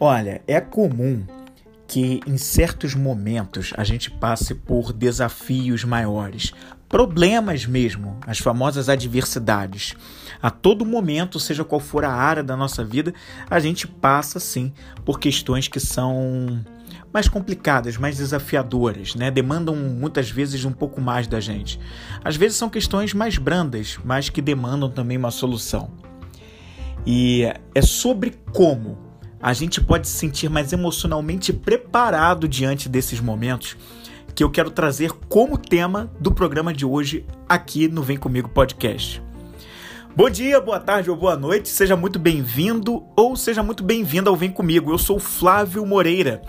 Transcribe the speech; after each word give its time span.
Olha, 0.00 0.40
é 0.46 0.60
comum 0.60 1.24
que 1.88 2.20
em 2.24 2.36
certos 2.36 2.94
momentos 2.94 3.72
a 3.76 3.82
gente 3.82 4.10
passe 4.10 4.54
por 4.54 4.92
desafios 4.92 5.82
maiores, 5.82 6.52
problemas 6.88 7.66
mesmo, 7.66 8.16
as 8.24 8.38
famosas 8.38 8.88
adversidades. 8.88 9.96
A 10.40 10.50
todo 10.50 10.86
momento, 10.86 11.40
seja 11.40 11.64
qual 11.64 11.80
for 11.80 12.04
a 12.04 12.12
área 12.12 12.44
da 12.44 12.56
nossa 12.56 12.84
vida, 12.84 13.12
a 13.50 13.58
gente 13.58 13.88
passa 13.88 14.38
sim 14.38 14.72
por 15.04 15.18
questões 15.18 15.66
que 15.66 15.80
são 15.80 16.64
mais 17.12 17.26
complicadas, 17.26 17.96
mais 17.96 18.18
desafiadoras, 18.18 19.16
né? 19.16 19.32
Demandam 19.32 19.74
muitas 19.74 20.30
vezes 20.30 20.64
um 20.64 20.72
pouco 20.72 21.00
mais 21.00 21.26
da 21.26 21.40
gente. 21.40 21.80
Às 22.22 22.36
vezes 22.36 22.56
são 22.56 22.68
questões 22.68 23.12
mais 23.12 23.36
brandas, 23.36 23.98
mas 24.04 24.28
que 24.28 24.40
demandam 24.40 24.90
também 24.90 25.16
uma 25.16 25.32
solução. 25.32 25.90
E 27.04 27.50
é 27.74 27.82
sobre 27.82 28.34
como 28.52 29.07
a 29.40 29.52
gente 29.52 29.80
pode 29.80 30.08
se 30.08 30.16
sentir 30.16 30.48
mais 30.48 30.72
emocionalmente 30.72 31.52
preparado 31.52 32.48
diante 32.48 32.88
desses 32.88 33.20
momentos 33.20 33.76
que 34.34 34.42
eu 34.42 34.50
quero 34.50 34.70
trazer 34.70 35.12
como 35.28 35.58
tema 35.58 36.10
do 36.20 36.32
programa 36.32 36.72
de 36.72 36.84
hoje 36.84 37.24
aqui 37.48 37.88
no 37.88 38.02
Vem 38.02 38.16
Comigo 38.16 38.48
Podcast. 38.48 39.22
Bom 40.14 40.28
dia, 40.28 40.60
boa 40.60 40.80
tarde 40.80 41.10
ou 41.10 41.16
boa 41.16 41.36
noite, 41.36 41.68
seja 41.68 41.94
muito 41.94 42.18
bem-vindo 42.18 43.04
ou 43.16 43.36
seja 43.36 43.62
muito 43.62 43.84
bem-vinda 43.84 44.30
ao 44.30 44.36
Vem 44.36 44.50
Comigo. 44.50 44.90
Eu 44.90 44.98
sou 44.98 45.20
Flávio 45.20 45.86
Moreira 45.86 46.42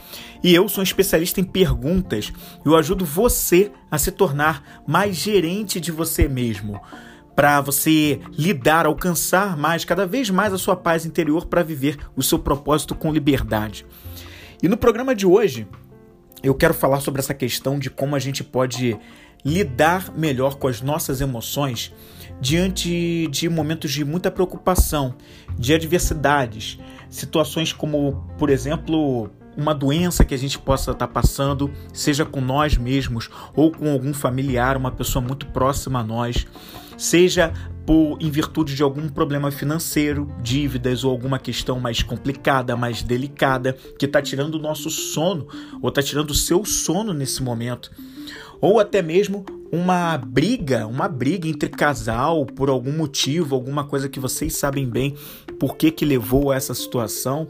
e 0.43 0.53
eu 0.53 0.67
sou 0.67 0.81
um 0.81 0.83
especialista 0.83 1.39
em 1.39 1.43
perguntas. 1.43 2.33
Eu 2.65 2.75
ajudo 2.75 3.05
você 3.05 3.71
a 3.91 3.97
se 3.97 4.11
tornar 4.11 4.81
mais 4.87 5.15
gerente 5.15 5.79
de 5.79 5.91
você 5.91 6.27
mesmo 6.27 6.81
para 7.39 7.61
você 7.61 8.19
lidar, 8.37 8.85
alcançar 8.85 9.55
mais, 9.55 9.85
cada 9.85 10.05
vez 10.05 10.29
mais 10.29 10.51
a 10.51 10.57
sua 10.57 10.75
paz 10.75 11.05
interior 11.05 11.45
para 11.45 11.63
viver 11.63 11.97
o 12.13 12.21
seu 12.21 12.37
propósito 12.37 12.93
com 12.93 13.13
liberdade. 13.13 13.85
E 14.61 14.67
no 14.67 14.75
programa 14.75 15.15
de 15.15 15.25
hoje, 15.25 15.65
eu 16.43 16.53
quero 16.53 16.73
falar 16.73 16.99
sobre 16.99 17.21
essa 17.21 17.33
questão 17.33 17.79
de 17.79 17.89
como 17.89 18.13
a 18.13 18.19
gente 18.19 18.43
pode 18.43 18.99
lidar 19.45 20.11
melhor 20.17 20.55
com 20.55 20.67
as 20.67 20.81
nossas 20.81 21.21
emoções 21.21 21.93
diante 22.41 23.25
de 23.27 23.47
momentos 23.47 23.93
de 23.93 24.03
muita 24.03 24.29
preocupação, 24.29 25.15
de 25.57 25.73
adversidades, 25.73 26.77
situações 27.09 27.71
como, 27.71 28.21
por 28.37 28.49
exemplo, 28.49 29.31
uma 29.55 29.73
doença 29.73 30.25
que 30.25 30.33
a 30.33 30.37
gente 30.37 30.59
possa 30.59 30.91
estar 30.91 31.07
passando, 31.07 31.71
seja 31.93 32.25
com 32.25 32.41
nós 32.41 32.75
mesmos 32.75 33.29
ou 33.55 33.71
com 33.71 33.89
algum 33.89 34.13
familiar, 34.13 34.75
uma 34.75 34.91
pessoa 34.91 35.23
muito 35.25 35.45
próxima 35.45 35.99
a 36.01 36.03
nós 36.03 36.45
seja 36.99 37.53
por 37.85 38.17
em 38.21 38.29
virtude 38.29 38.75
de 38.75 38.83
algum 38.83 39.09
problema 39.09 39.49
financeiro, 39.49 40.31
dívidas 40.43 41.03
ou 41.03 41.09
alguma 41.09 41.39
questão 41.39 41.79
mais 41.79 42.03
complicada, 42.03 42.75
mais 42.75 43.01
delicada, 43.01 43.75
que 43.97 44.05
está 44.05 44.21
tirando 44.21 44.55
o 44.55 44.59
nosso 44.59 44.89
sono 44.91 45.47
ou 45.81 45.89
está 45.89 46.03
tirando 46.03 46.29
o 46.29 46.35
seu 46.35 46.63
sono 46.65 47.13
nesse 47.13 47.41
momento, 47.41 47.89
ou 48.61 48.79
até 48.79 49.01
mesmo 49.01 49.43
uma 49.71 50.17
briga, 50.17 50.85
uma 50.85 51.07
briga 51.07 51.47
entre 51.47 51.69
casal 51.69 52.45
por 52.45 52.69
algum 52.69 52.91
motivo, 52.91 53.55
alguma 53.55 53.83
coisa 53.85 54.09
que 54.09 54.19
vocês 54.19 54.55
sabem 54.55 54.87
bem 54.87 55.15
por 55.59 55.75
que, 55.75 55.89
que 55.89 56.05
levou 56.05 56.51
a 56.51 56.55
essa 56.55 56.73
situação, 56.73 57.47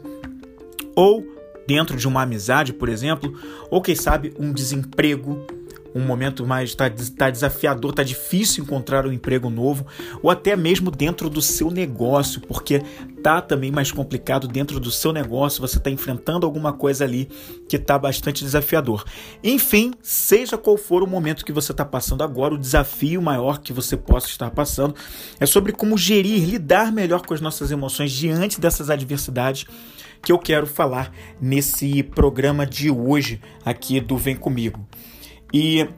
ou 0.94 1.24
dentro 1.66 1.96
de 1.96 2.08
uma 2.08 2.22
amizade, 2.22 2.72
por 2.72 2.88
exemplo, 2.88 3.38
ou 3.70 3.82
quem 3.82 3.94
sabe 3.94 4.32
um 4.38 4.52
desemprego 4.52 5.59
um 5.94 6.04
momento 6.04 6.46
mais 6.46 6.74
tá, 6.74 6.90
tá 7.16 7.30
desafiador, 7.30 7.92
tá 7.92 8.02
difícil 8.02 8.64
encontrar 8.64 9.06
um 9.06 9.12
emprego 9.12 9.50
novo, 9.50 9.86
ou 10.22 10.30
até 10.30 10.56
mesmo 10.56 10.90
dentro 10.90 11.28
do 11.28 11.42
seu 11.42 11.70
negócio, 11.70 12.40
porque 12.40 12.82
tá 13.22 13.40
também 13.40 13.70
mais 13.70 13.92
complicado 13.92 14.48
dentro 14.48 14.80
do 14.80 14.90
seu 14.90 15.12
negócio, 15.12 15.60
você 15.60 15.78
está 15.78 15.90
enfrentando 15.90 16.46
alguma 16.46 16.72
coisa 16.72 17.04
ali 17.04 17.28
que 17.68 17.78
tá 17.78 17.98
bastante 17.98 18.44
desafiador. 18.44 19.04
Enfim, 19.42 19.92
seja 20.02 20.56
qual 20.56 20.76
for 20.76 21.02
o 21.02 21.06
momento 21.06 21.44
que 21.44 21.52
você 21.52 21.72
está 21.72 21.84
passando 21.84 22.22
agora, 22.22 22.54
o 22.54 22.58
desafio 22.58 23.20
maior 23.20 23.58
que 23.58 23.72
você 23.72 23.96
possa 23.96 24.28
estar 24.28 24.50
passando 24.50 24.94
é 25.38 25.46
sobre 25.46 25.72
como 25.72 25.98
gerir, 25.98 26.44
lidar 26.48 26.92
melhor 26.92 27.26
com 27.26 27.34
as 27.34 27.40
nossas 27.40 27.70
emoções 27.70 28.12
diante 28.12 28.60
dessas 28.60 28.90
adversidades 28.90 29.66
que 30.22 30.32
eu 30.32 30.38
quero 30.38 30.66
falar 30.66 31.12
nesse 31.40 32.02
programa 32.02 32.66
de 32.66 32.90
hoje 32.90 33.40
aqui 33.64 34.00
do 34.00 34.16
Vem 34.16 34.36
Comigo. 34.36 34.86
E 35.52 35.88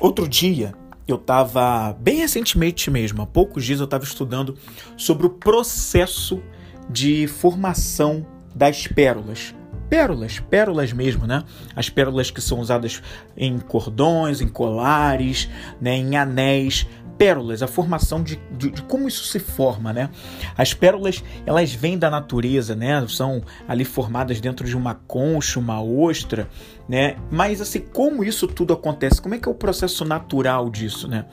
outro 0.00 0.28
dia, 0.28 0.74
eu 1.06 1.16
estava, 1.16 1.96
bem 1.98 2.18
recentemente 2.18 2.90
mesmo, 2.90 3.22
há 3.22 3.26
poucos 3.26 3.64
dias, 3.64 3.80
eu 3.80 3.84
estava 3.84 4.04
estudando 4.04 4.56
sobre 4.96 5.26
o 5.26 5.30
processo 5.30 6.42
de 6.90 7.26
formação 7.26 8.26
das 8.54 8.86
pérolas. 8.86 9.54
Pérolas, 9.88 10.38
pérolas 10.38 10.92
mesmo, 10.92 11.26
né? 11.26 11.44
As 11.74 11.88
pérolas 11.88 12.30
que 12.30 12.42
são 12.42 12.60
usadas 12.60 13.02
em 13.34 13.58
cordões, 13.58 14.42
em 14.42 14.48
colares, 14.48 15.48
né? 15.80 15.96
em 15.96 16.14
anéis 16.14 16.86
pérolas, 17.18 17.62
a 17.62 17.66
formação 17.66 18.22
de, 18.22 18.40
de, 18.50 18.70
de, 18.70 18.82
como 18.82 19.08
isso 19.08 19.24
se 19.24 19.40
forma, 19.40 19.92
né? 19.92 20.08
As 20.56 20.72
pérolas, 20.72 21.22
elas 21.44 21.74
vêm 21.74 21.98
da 21.98 22.08
natureza, 22.08 22.76
né? 22.76 23.04
São 23.08 23.42
ali 23.66 23.84
formadas 23.84 24.40
dentro 24.40 24.66
de 24.66 24.76
uma 24.76 24.94
concha, 24.94 25.58
uma 25.58 25.82
ostra, 25.82 26.48
né? 26.88 27.16
Mas 27.30 27.60
assim, 27.60 27.80
como 27.80 28.22
isso 28.22 28.46
tudo 28.46 28.72
acontece? 28.72 29.20
Como 29.20 29.34
é 29.34 29.38
que 29.38 29.48
é 29.48 29.52
o 29.52 29.54
processo 29.54 30.04
natural 30.04 30.70
disso, 30.70 31.08
né? 31.08 31.26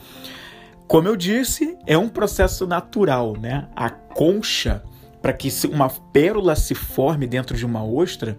Como 0.88 1.08
eu 1.08 1.16
disse, 1.16 1.78
é 1.86 1.98
um 1.98 2.10
processo 2.10 2.66
natural, 2.66 3.38
né? 3.40 3.68
A 3.76 3.90
concha, 3.90 4.84
para 5.22 5.34
que 5.34 5.50
uma 5.68 5.90
pérola 5.90 6.56
se 6.56 6.76
forme 6.76 7.28
dentro 7.28 7.56
de 7.56 7.66
uma 7.66 7.84
ostra, 7.84 8.38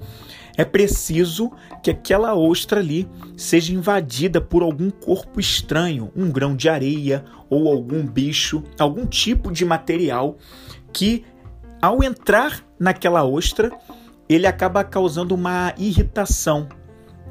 é 0.56 0.65
preciso 0.65 1.53
que 1.83 1.91
aquela 1.91 2.34
ostra 2.34 2.81
ali 2.81 3.09
seja 3.37 3.75
invadida 3.75 4.41
por 4.41 4.62
algum 4.62 4.91
corpo 4.91 5.39
estranho, 5.39 6.11
um 6.17 6.31
grão 6.31 6.56
de 6.56 6.69
areia 6.69 7.25
ou 7.50 7.69
algum 7.69 8.06
bicho, 8.06 8.62
algum 8.78 9.06
tipo 9.06 9.53
de 9.53 9.65
material 9.65 10.37
que, 10.93 11.25
ao 11.81 12.03
entrar 12.03 12.65
naquela 12.78 13.25
ostra, 13.25 13.71
ele 14.28 14.47
acaba 14.47 14.83
causando 14.83 15.34
uma 15.34 15.75
irritação, 15.77 16.69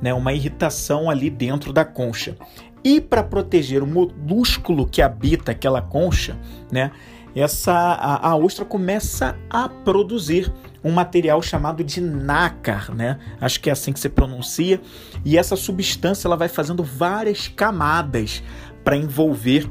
né? 0.02 0.14
uma 0.14 0.34
irritação 0.34 1.10
ali 1.10 1.30
dentro 1.30 1.74
da 1.74 1.84
concha. 1.84 2.38
E 2.84 3.02
para 3.02 3.24
proteger 3.24 3.82
o 3.82 3.88
molúsculo 3.88 4.88
que 4.88 5.02
habita 5.02 5.52
aquela 5.52 5.82
concha, 5.82 6.38
né? 6.72 6.92
essa 7.36 7.74
a, 7.74 8.30
a 8.30 8.36
ostra 8.36 8.64
começa 8.64 9.38
a 9.50 9.68
produzir 9.68 10.54
um 10.86 10.92
material 10.92 11.42
chamado 11.42 11.84
de 11.84 12.00
nácar, 12.00 12.94
né? 12.94 13.18
Acho 13.42 13.60
que 13.60 13.72
é 13.72 13.74
assim 13.74 13.92
que 13.92 14.00
se 14.00 14.08
pronuncia. 14.08 14.80
E 15.26 15.36
essa 15.36 15.56
substância 15.56 16.28
ela 16.28 16.38
vai 16.38 16.48
fazendo 16.48 16.84
várias 16.84 17.48
camadas 17.48 18.44
para 18.84 18.96
envolver 18.96 19.68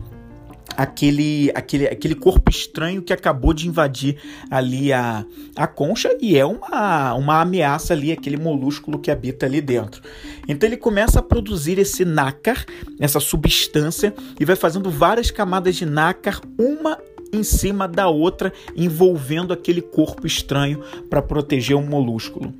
aquele, 0.76 1.52
aquele, 1.54 1.86
aquele 1.86 2.16
corpo 2.16 2.50
estranho 2.50 3.00
que 3.00 3.12
acabou 3.12 3.54
de 3.54 3.69
invadir 3.69 4.16
ali 4.50 4.92
a, 4.92 5.25
a 5.54 5.69
concha 5.69 6.16
e 6.20 6.36
é 6.36 6.44
uma, 6.44 7.14
uma 7.14 7.41
ameaça 7.41 7.94
ali, 7.94 8.10
aquele 8.10 8.36
molúsculo 8.36 8.98
que 8.98 9.08
habita 9.08 9.46
ali 9.46 9.60
dentro. 9.60 10.02
Então 10.48 10.69
ele 10.69 10.76
começa 10.76 11.20
a 11.20 11.22
produzir 11.22 11.78
esse 11.78 12.04
nácar, 12.04 12.64
essa 12.98 13.20
substância, 13.20 14.12
e 14.38 14.44
vai 14.44 14.56
fazendo 14.56 14.91
várias 14.91 15.31
camadas 15.31 15.76
de 15.76 15.86
nácar, 15.86 16.41
uma 16.58 16.98
em 17.34 17.43
cima 17.43 17.87
da 17.89 18.09
outra, 18.09 18.53
envolvendo 18.77 19.53
aquele 19.53 19.83
corpo 19.83 20.27
estranho 20.27 20.81
para 21.09 21.22
proteger 21.22 21.77
o 21.77 21.83
molúsculo. 21.83 22.53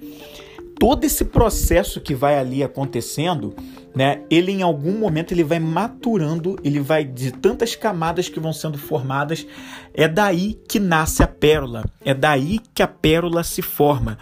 Todo 0.79 1.05
esse 1.05 1.25
processo 1.25 2.01
que 2.01 2.15
vai 2.15 2.39
ali 2.39 2.63
acontecendo, 2.63 3.55
né, 3.95 4.23
ele 4.29 4.51
em 4.51 4.63
algum 4.63 4.99
momento 4.99 5.33
ele 5.33 5.45
vai 5.45 5.61
maturando, 5.61 6.59
ele 6.65 6.81
vai 6.81 7.05
de 7.05 7.31
tantas 7.31 7.77
camadas 7.77 8.29
que 8.29 8.41
vão 8.41 8.53
sendo 8.53 8.77
formadas, 8.77 9.47
é 9.95 10.09
daí 10.09 10.59
que 10.69 10.81
nasce 10.81 11.23
a 11.23 11.29
pérola, 11.29 11.85
é 12.05 12.13
daí 12.13 12.59
que 12.75 12.83
a 12.83 12.89
pérola 12.89 13.45
se 13.45 13.63
forma 13.63 14.19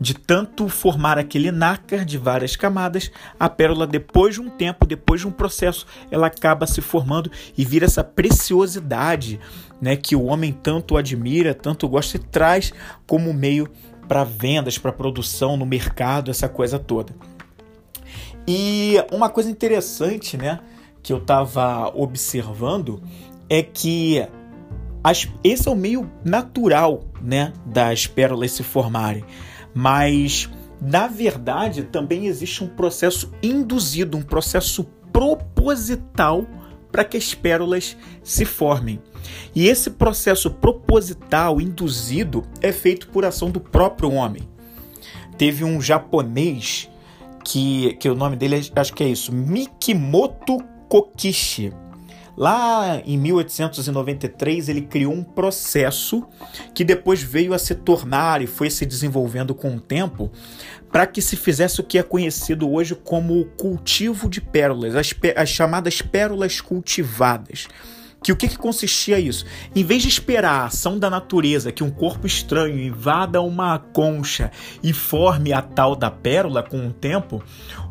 de 0.00 0.14
tanto 0.14 0.68
formar 0.68 1.18
aquele 1.18 1.50
nácar 1.50 2.04
de 2.04 2.18
várias 2.18 2.54
camadas, 2.54 3.10
a 3.40 3.48
pérola, 3.48 3.86
depois 3.86 4.34
de 4.34 4.40
um 4.40 4.48
tempo, 4.48 4.86
depois 4.86 5.22
de 5.22 5.26
um 5.26 5.30
processo, 5.30 5.86
ela 6.10 6.26
acaba 6.26 6.66
se 6.66 6.80
formando 6.80 7.30
e 7.56 7.64
vira 7.64 7.86
essa 7.86 8.04
preciosidade 8.04 9.40
né, 9.80 9.96
que 9.96 10.16
o 10.16 10.24
homem 10.24 10.52
tanto 10.52 10.96
admira, 10.96 11.54
tanto 11.54 11.88
gosta 11.88 12.16
e 12.16 12.20
traz 12.20 12.72
como 13.06 13.32
meio 13.32 13.68
para 14.08 14.24
vendas, 14.24 14.78
para 14.78 14.92
produção 14.92 15.56
no 15.56 15.66
mercado, 15.66 16.30
essa 16.30 16.48
coisa 16.48 16.78
toda. 16.78 17.14
E 18.46 18.96
uma 19.10 19.28
coisa 19.28 19.50
interessante, 19.50 20.36
né, 20.36 20.60
que 21.02 21.12
eu 21.12 21.18
estava 21.18 21.88
observando 21.94 23.02
é 23.48 23.62
que 23.62 24.26
as, 25.02 25.28
esse 25.42 25.68
é 25.68 25.70
o 25.70 25.76
meio 25.76 26.10
natural, 26.24 27.04
né, 27.20 27.52
das 27.64 28.06
pérolas 28.06 28.52
se 28.52 28.62
formarem, 28.62 29.24
mas 29.74 30.48
na 30.80 31.06
verdade 31.06 31.84
também 31.84 32.26
existe 32.26 32.62
um 32.62 32.68
processo 32.68 33.32
induzido, 33.42 34.16
um 34.16 34.22
processo 34.22 34.84
proposital 35.12 36.44
para 36.96 37.04
que 37.04 37.18
as 37.18 37.34
pérolas 37.34 37.94
se 38.24 38.46
formem. 38.46 38.98
E 39.54 39.68
esse 39.68 39.90
processo 39.90 40.50
proposital 40.50 41.60
induzido 41.60 42.42
é 42.62 42.72
feito 42.72 43.08
por 43.08 43.22
ação 43.22 43.50
do 43.50 43.60
próprio 43.60 44.10
homem. 44.12 44.48
teve 45.36 45.62
um 45.62 45.78
japonês 45.78 46.88
que, 47.44 47.92
que 48.00 48.08
o 48.08 48.14
nome 48.14 48.34
dele 48.34 48.72
acho 48.74 48.94
que 48.94 49.04
é 49.04 49.08
isso, 49.08 49.30
Mikimoto 49.30 50.56
Kokishi. 50.88 51.70
Lá 52.34 53.02
em 53.04 53.18
1893 53.18 54.70
ele 54.70 54.80
criou 54.80 55.12
um 55.12 55.22
processo 55.22 56.26
que 56.74 56.82
depois 56.82 57.22
veio 57.22 57.52
a 57.52 57.58
se 57.58 57.74
tornar 57.74 58.40
e 58.40 58.46
foi 58.46 58.70
se 58.70 58.86
desenvolvendo 58.86 59.54
com 59.54 59.76
o 59.76 59.80
tempo 59.80 60.30
para 60.96 61.06
que 61.06 61.20
se 61.20 61.36
fizesse 61.36 61.78
o 61.78 61.84
que 61.84 61.98
é 61.98 62.02
conhecido 62.02 62.72
hoje 62.72 62.94
como 62.94 63.44
cultivo 63.58 64.30
de 64.30 64.40
pérolas, 64.40 64.96
as, 64.96 65.14
as 65.36 65.50
chamadas 65.50 66.00
pérolas 66.00 66.62
cultivadas. 66.62 67.68
Que 68.22 68.32
o 68.32 68.36
que, 68.36 68.48
que 68.48 68.56
consistia 68.56 69.20
isso? 69.20 69.44
Em 69.74 69.84
vez 69.84 70.02
de 70.02 70.08
esperar 70.08 70.62
a 70.62 70.64
ação 70.64 70.98
da 70.98 71.10
natureza 71.10 71.70
que 71.70 71.84
um 71.84 71.90
corpo 71.90 72.26
estranho 72.26 72.78
invada 72.78 73.42
uma 73.42 73.78
concha 73.78 74.50
e 74.82 74.94
forme 74.94 75.52
a 75.52 75.60
tal 75.60 75.94
da 75.94 76.10
pérola 76.10 76.62
com 76.62 76.86
o 76.86 76.92
tempo, 76.94 77.42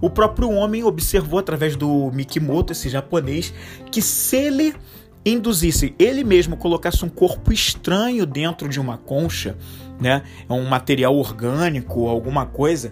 o 0.02 0.10
próprio 0.10 0.50
homem 0.50 0.84
observou 0.84 1.38
através 1.38 1.76
do 1.76 2.10
Mikimoto, 2.12 2.74
esse 2.74 2.90
japonês, 2.90 3.54
que 3.92 4.02
se 4.02 4.36
ele 4.36 4.76
induzisse, 5.24 5.94
ele 6.00 6.24
mesmo 6.24 6.58
colocasse 6.58 7.06
um 7.06 7.10
corpo 7.10 7.54
estranho 7.54 8.26
dentro 8.26 8.68
de 8.68 8.80
uma 8.80 8.98
concha, 8.98 9.56
né, 10.00 10.24
um 10.50 10.66
material 10.66 11.16
orgânico, 11.16 12.08
alguma 12.08 12.46
coisa, 12.46 12.92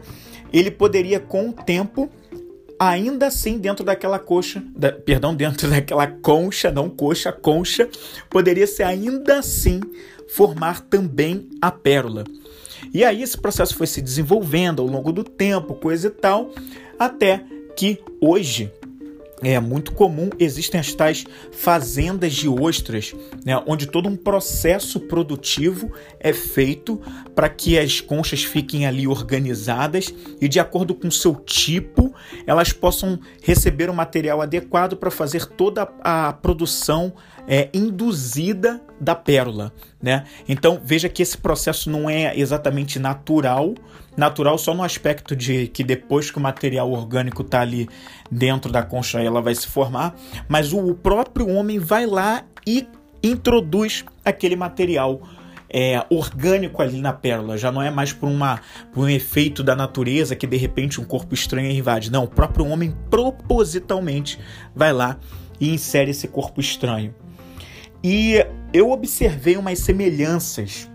ele 0.51 0.71
poderia 0.71 1.19
com 1.19 1.49
o 1.49 1.53
tempo 1.53 2.09
ainda 2.79 3.27
assim 3.27 3.57
dentro 3.57 3.83
daquela 3.83 4.19
coxa, 4.19 4.63
da, 4.75 4.91
perdão, 4.91 5.33
dentro 5.33 5.69
daquela 5.69 6.07
concha, 6.07 6.71
não 6.71 6.89
coxa, 6.89 7.31
concha, 7.31 7.89
poderia 8.29 8.67
ser 8.67 8.83
ainda 8.83 9.39
assim 9.39 9.79
formar 10.29 10.81
também 10.81 11.49
a 11.61 11.71
pérola. 11.71 12.23
E 12.93 13.03
aí 13.03 13.23
esse 13.23 13.37
processo 13.37 13.75
foi 13.75 13.87
se 13.87 14.01
desenvolvendo 14.01 14.81
ao 14.81 14.87
longo 14.87 15.11
do 15.11 15.23
tempo, 15.23 15.75
coisa 15.75 16.07
e 16.07 16.11
tal, 16.11 16.51
até 16.99 17.43
que 17.75 17.99
hoje 18.21 18.71
é 19.43 19.59
muito 19.59 19.91
comum, 19.93 20.29
existem 20.39 20.79
as 20.79 20.93
tais 20.93 21.25
fazendas 21.51 22.33
de 22.33 22.47
ostras, 22.47 23.13
né, 23.45 23.61
onde 23.67 23.87
todo 23.87 24.07
um 24.07 24.15
processo 24.15 24.99
produtivo 24.99 25.91
é 26.19 26.31
feito 26.31 27.01
para 27.35 27.49
que 27.49 27.77
as 27.77 27.99
conchas 27.99 28.43
fiquem 28.43 28.85
ali 28.85 29.07
organizadas 29.07 30.13
e, 30.39 30.47
de 30.47 30.59
acordo 30.59 30.95
com 30.95 31.11
seu 31.11 31.35
tipo, 31.35 32.13
elas 32.45 32.71
possam 32.71 33.19
receber 33.41 33.89
o 33.89 33.93
material 33.93 34.41
adequado 34.41 34.95
para 34.95 35.11
fazer 35.11 35.45
toda 35.45 35.83
a 36.01 36.33
produção 36.33 37.13
é, 37.47 37.69
induzida 37.73 38.81
da 39.03 39.13
pérola. 39.13 39.73
Né? 40.01 40.23
Então 40.47 40.81
veja 40.83 41.09
que 41.09 41.21
esse 41.21 41.37
processo 41.37 41.89
não 41.89 42.09
é 42.09 42.37
exatamente 42.37 42.97
natural, 42.97 43.75
natural 44.17 44.57
só 44.57 44.73
no 44.73 44.83
aspecto 44.83 45.35
de 45.35 45.67
que 45.67 45.83
depois 45.83 46.31
que 46.31 46.37
o 46.37 46.41
material 46.41 46.91
orgânico 46.91 47.41
está 47.41 47.61
ali 47.61 47.87
dentro 48.31 48.71
da 48.71 48.81
concha 48.81 49.21
ela 49.21 49.41
vai 49.41 49.53
se 49.53 49.67
formar, 49.67 50.15
mas 50.47 50.73
o 50.73 50.93
próprio 50.95 51.49
homem 51.49 51.79
vai 51.79 52.05
lá 52.05 52.43
e 52.65 52.87
introduz 53.21 54.03
aquele 54.25 54.55
material 54.55 55.21
é, 55.69 56.05
orgânico 56.09 56.81
ali 56.81 57.01
na 57.01 57.11
pérola. 57.11 57.57
Já 57.57 57.71
não 57.71 57.81
é 57.81 57.89
mais 57.89 58.13
por, 58.13 58.27
uma, 58.27 58.61
por 58.93 59.05
um 59.05 59.09
efeito 59.09 59.63
da 59.63 59.75
natureza 59.75 60.35
que 60.35 60.45
de 60.45 60.55
repente 60.55 61.01
um 61.01 61.03
corpo 61.03 61.33
estranho 61.33 61.71
invade. 61.71 62.11
Não, 62.11 62.25
o 62.25 62.27
próprio 62.27 62.67
homem 62.67 62.95
propositalmente 63.09 64.39
vai 64.75 64.93
lá 64.93 65.17
e 65.59 65.73
insere 65.73 66.11
esse 66.11 66.27
corpo 66.27 66.61
estranho. 66.61 67.15
E 68.03 68.45
eu 68.73 68.91
observei 68.91 69.55
umas 69.55 69.79
semelhanças 69.79 70.89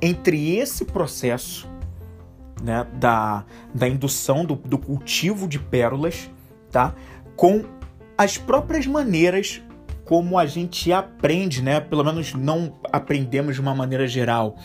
entre 0.00 0.56
esse 0.56 0.84
processo 0.84 1.66
né, 2.62 2.86
da, 2.94 3.44
da 3.74 3.88
indução 3.88 4.44
do, 4.44 4.54
do 4.54 4.78
cultivo 4.78 5.48
de 5.48 5.58
pérolas 5.58 6.30
tá, 6.70 6.94
com 7.36 7.64
as 8.16 8.36
próprias 8.36 8.86
maneiras 8.86 9.62
como 10.04 10.38
a 10.38 10.46
gente 10.46 10.90
aprende, 10.90 11.62
né? 11.62 11.80
Pelo 11.80 12.02
menos 12.02 12.32
não 12.32 12.78
aprendemos 12.90 13.56
de 13.56 13.60
uma 13.60 13.74
maneira 13.74 14.08
geral, 14.08 14.56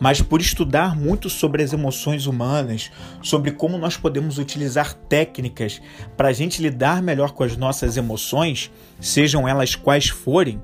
mas 0.00 0.20
por 0.20 0.40
estudar 0.40 0.96
muito 0.96 1.30
sobre 1.30 1.62
as 1.62 1.72
emoções 1.72 2.26
humanas, 2.26 2.90
sobre 3.22 3.52
como 3.52 3.78
nós 3.78 3.96
podemos 3.96 4.38
utilizar 4.38 4.94
técnicas 4.94 5.80
para 6.16 6.28
a 6.28 6.32
gente 6.32 6.60
lidar 6.62 7.02
melhor 7.02 7.32
com 7.32 7.44
as 7.44 7.56
nossas 7.56 7.96
emoções, 7.96 8.70
sejam 9.00 9.48
elas 9.48 9.74
quais 9.74 10.08
forem, 10.08 10.62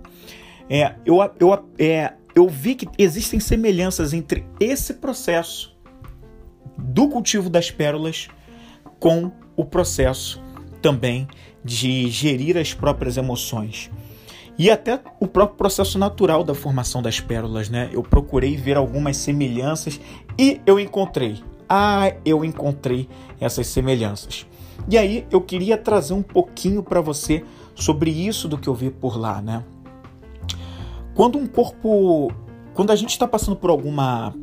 é, 0.68 0.94
eu, 1.04 1.18
eu, 1.38 1.70
é, 1.78 2.12
eu 2.34 2.48
vi 2.48 2.74
que 2.74 2.88
existem 2.96 3.40
semelhanças 3.40 4.12
entre 4.12 4.46
esse 4.60 4.94
processo 4.94 5.76
do 6.78 7.08
cultivo 7.08 7.50
das 7.50 7.70
pérolas 7.70 8.28
com 8.98 9.32
o 9.56 9.64
processo 9.64 10.42
também 10.80 11.26
de 11.64 12.08
gerir 12.08 12.56
as 12.56 12.72
próprias 12.72 13.16
emoções. 13.16 13.90
E 14.58 14.70
até 14.70 15.00
o 15.18 15.26
próprio 15.26 15.56
processo 15.56 15.98
natural 15.98 16.44
da 16.44 16.54
formação 16.54 17.00
das 17.00 17.18
pérolas, 17.18 17.70
né? 17.70 17.88
Eu 17.92 18.02
procurei 18.02 18.56
ver 18.56 18.76
algumas 18.76 19.16
semelhanças 19.16 20.00
e 20.38 20.60
eu 20.66 20.78
encontrei. 20.78 21.42
Ah, 21.68 22.12
eu 22.24 22.44
encontrei 22.44 23.08
essas 23.40 23.66
semelhanças. 23.68 24.46
E 24.88 24.98
aí 24.98 25.26
eu 25.30 25.40
queria 25.40 25.76
trazer 25.78 26.14
um 26.14 26.22
pouquinho 26.22 26.82
para 26.82 27.00
você 27.00 27.44
sobre 27.74 28.10
isso 28.10 28.48
do 28.48 28.58
que 28.58 28.68
eu 28.68 28.74
vi 28.74 28.90
por 28.90 29.18
lá, 29.18 29.40
né? 29.40 29.64
Quando 31.14 31.38
um 31.38 31.46
corpo. 31.46 32.32
Quando 32.74 32.90
a 32.90 32.96
gente 32.96 33.10
está 33.10 33.26
passando 33.26 33.56
por 33.56 33.68
alguma, 33.68 34.34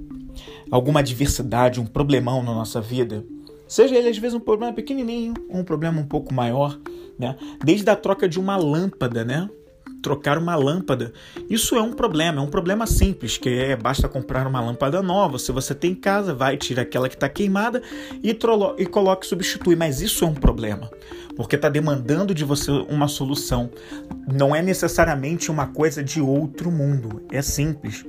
alguma 0.69 0.99
adversidade, 0.99 1.79
um 1.79 1.85
problemão 1.85 2.43
na 2.43 2.53
nossa 2.53 2.79
vida, 2.79 3.25
seja 3.67 3.95
ele 3.95 4.09
às 4.09 4.17
vezes 4.17 4.35
um 4.35 4.39
problema 4.39 4.73
pequenininho 4.73 5.33
ou 5.49 5.61
um 5.61 5.63
problema 5.63 5.99
um 5.99 6.05
pouco 6.05 6.33
maior, 6.33 6.79
né? 7.17 7.35
Desde 7.63 7.89
a 7.89 7.95
troca 7.95 8.27
de 8.27 8.39
uma 8.39 8.57
lâmpada, 8.57 9.23
né? 9.23 9.49
Trocar 10.01 10.37
uma 10.37 10.55
lâmpada. 10.55 11.13
Isso 11.49 11.75
é 11.75 11.81
um 11.81 11.93
problema, 11.93 12.39
é 12.39 12.43
um 12.43 12.49
problema 12.49 12.85
simples, 12.85 13.37
que 13.37 13.49
é 13.49 13.75
basta 13.75 14.07
comprar 14.07 14.47
uma 14.47 14.61
lâmpada 14.61 15.01
nova. 15.01 15.39
Se 15.39 15.51
você 15.51 15.73
tem 15.73 15.91
em 15.91 15.95
casa, 15.95 16.33
vai 16.33 16.57
tira 16.57 16.81
aquela 16.81 17.09
que 17.09 17.15
está 17.15 17.29
queimada 17.29 17.81
e, 18.23 18.37
e 18.77 18.85
coloque 18.85 19.25
substitui. 19.25 19.75
Mas 19.75 20.01
isso 20.01 20.23
é 20.23 20.27
um 20.27 20.33
problema 20.33 20.89
porque 21.37 21.55
está 21.55 21.69
demandando 21.69 22.33
de 22.33 22.43
você 22.43 22.71
uma 22.71 23.07
solução. 23.07 23.69
Não 24.27 24.55
é 24.55 24.61
necessariamente 24.61 25.51
uma 25.51 25.67
coisa 25.67 26.03
de 26.03 26.19
outro 26.19 26.71
mundo, 26.71 27.21
é 27.31 27.43
simples. 27.43 28.03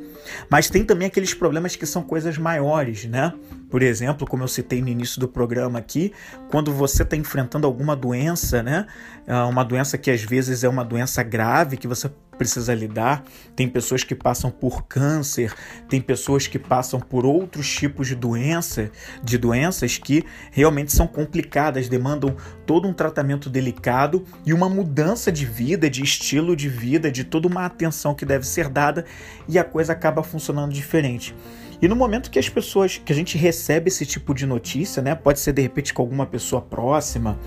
Mas 0.49 0.71
tem 0.71 0.83
também 0.83 1.07
aqueles 1.07 1.35
problemas 1.35 1.77
que 1.77 1.85
são 1.85 2.03
coisas 2.03 2.39
maiores, 2.39 3.05
né? 3.05 3.35
Por 3.71 3.83
exemplo, 3.83 4.27
como 4.27 4.43
eu 4.43 4.49
citei 4.49 4.81
no 4.81 4.89
início 4.89 5.21
do 5.21 5.29
programa 5.29 5.79
aqui, 5.79 6.13
quando 6.51 6.73
você 6.73 7.03
está 7.03 7.17
enfrentando 7.17 7.67
alguma 7.67 7.95
doença, 7.95 8.63
né? 8.63 8.87
Ah, 9.27 9.47
uma 9.47 9.65
doença 9.65 9.99
que 9.99 10.11
às 10.11 10.23
vezes 10.23 10.65
é 10.65 10.69
uma 10.69 10.85
doença 10.85 11.23
grave 11.23 11.77
que 11.77 11.87
você 11.87 12.11
precisa 12.39 12.73
lidar. 12.73 13.25
Tem 13.55 13.69
pessoas 13.69 14.05
que 14.05 14.15
passam 14.15 14.51
por 14.51 14.85
câncer, 14.85 15.53
tem 15.89 16.01
pessoas 16.01 16.47
que 16.47 16.59
passam 16.59 17.01
por 17.01 17.27
outros 17.27 17.69
tipos 17.69 18.07
de 18.07 18.15
doença, 18.15 18.91
de 19.23 19.37
doenças 19.37 19.99
que 19.99 20.25
realmente 20.53 20.93
são 20.93 21.07
complicadas, 21.07 21.89
demandam 21.89 22.37
todo 22.65 22.89
um 22.89 22.93
tratamento 22.93 23.51
delicado 23.51 24.25
e 24.47 24.55
uma 24.55 24.69
mudança 24.69 25.31
de 25.33 25.45
vida, 25.45 25.91
de 25.91 26.03
estilo 26.03 26.55
de 26.55 26.69
vida, 26.69 27.11
de 27.11 27.25
toda 27.25 27.49
uma 27.49 27.67
atenção 27.67 28.15
que 28.15 28.25
deve 28.25 28.47
ser 28.47 28.69
dada 28.69 29.05
e 29.49 29.59
a 29.59 29.65
coisa 29.65 29.93
acaba 29.93 30.23
funcionando 30.23 30.73
diferente. 30.73 31.35
E 31.81 31.87
no 31.87 31.95
momento 31.95 32.31
que 32.31 32.39
as 32.39 32.49
pessoas, 32.49 32.99
que 32.99 33.13
a 33.13 33.17
gente 33.17 33.39
recebe 33.39 33.89
esse 33.89 34.05
tipo 34.05 34.35
de 34.35 34.47
notícia, 34.47 35.03
né, 35.03 35.15
pode 35.15 35.39
ser 35.39 35.53
de 35.53 35.63
repente 35.63 35.95
com 35.95 36.03
alguma 36.03 36.27
pessoa 36.27 36.61
próxima, 36.61 37.39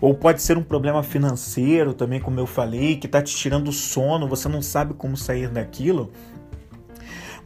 ou 0.00 0.14
pode 0.14 0.42
ser 0.42 0.58
um 0.58 0.62
problema 0.62 1.02
financeiro 1.02 1.94
também, 1.94 2.20
como 2.20 2.38
eu 2.38 2.46
falei, 2.46 2.96
que 2.96 3.06
está 3.06 3.22
te 3.22 3.34
tirando 3.34 3.68
o 3.68 3.72
sono, 3.72 4.28
você 4.28 4.48
não 4.48 4.60
sabe 4.60 4.94
como 4.94 5.16
sair 5.16 5.48
daquilo. 5.48 6.10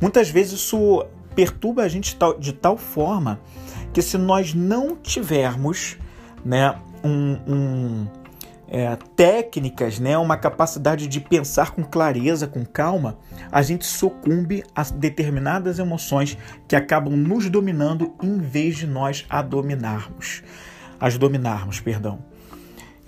Muitas 0.01 0.29
vezes 0.29 0.55
isso 0.55 1.05
perturba 1.35 1.83
a 1.83 1.89
gente 1.89 2.17
de 2.39 2.53
tal 2.53 2.77
forma 2.77 3.39
que 3.93 4.01
se 4.01 4.17
nós 4.17 4.55
não 4.55 4.97
tivermos 4.97 5.99
né, 6.45 6.75
um, 7.05 7.39
um 7.47 8.07
é, 8.69 8.97
técnicas, 9.15 9.99
né, 9.99 10.19
uma 10.19 10.37
capacidade 10.37 11.07
de 11.07 11.21
pensar 11.21 11.71
com 11.71 11.83
clareza, 11.85 12.47
com 12.47 12.65
calma, 12.65 13.19
a 13.51 13.63
gente 13.63 13.87
sucumbe 13.87 14.65
a 14.75 14.83
determinadas 14.83 15.79
emoções 15.79 16.37
que 16.67 16.75
acabam 16.75 17.17
nos 17.17 17.49
dominando 17.49 18.15
em 18.23 18.39
vez 18.39 18.77
de 18.77 18.87
nós 18.87 19.25
a 19.29 19.41
dominarmos, 19.43 20.43
as 20.99 21.17
dominarmos, 21.17 21.81
perdão. 21.81 22.19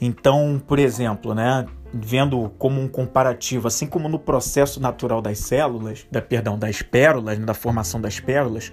Então, 0.00 0.62
por 0.64 0.78
exemplo, 0.78 1.34
né, 1.34 1.66
vendo 1.92 2.50
como 2.58 2.80
um 2.80 2.88
comparativo, 2.88 3.66
assim 3.66 3.86
como 3.86 4.08
no 4.08 4.18
processo 4.18 4.80
natural 4.80 5.20
das 5.20 5.38
células, 5.38 6.06
da, 6.10 6.22
perdão, 6.22 6.58
das 6.58 6.82
pérolas, 6.82 7.38
né, 7.38 7.44
da 7.44 7.54
formação 7.54 8.00
das 8.00 8.20
pérolas, 8.20 8.72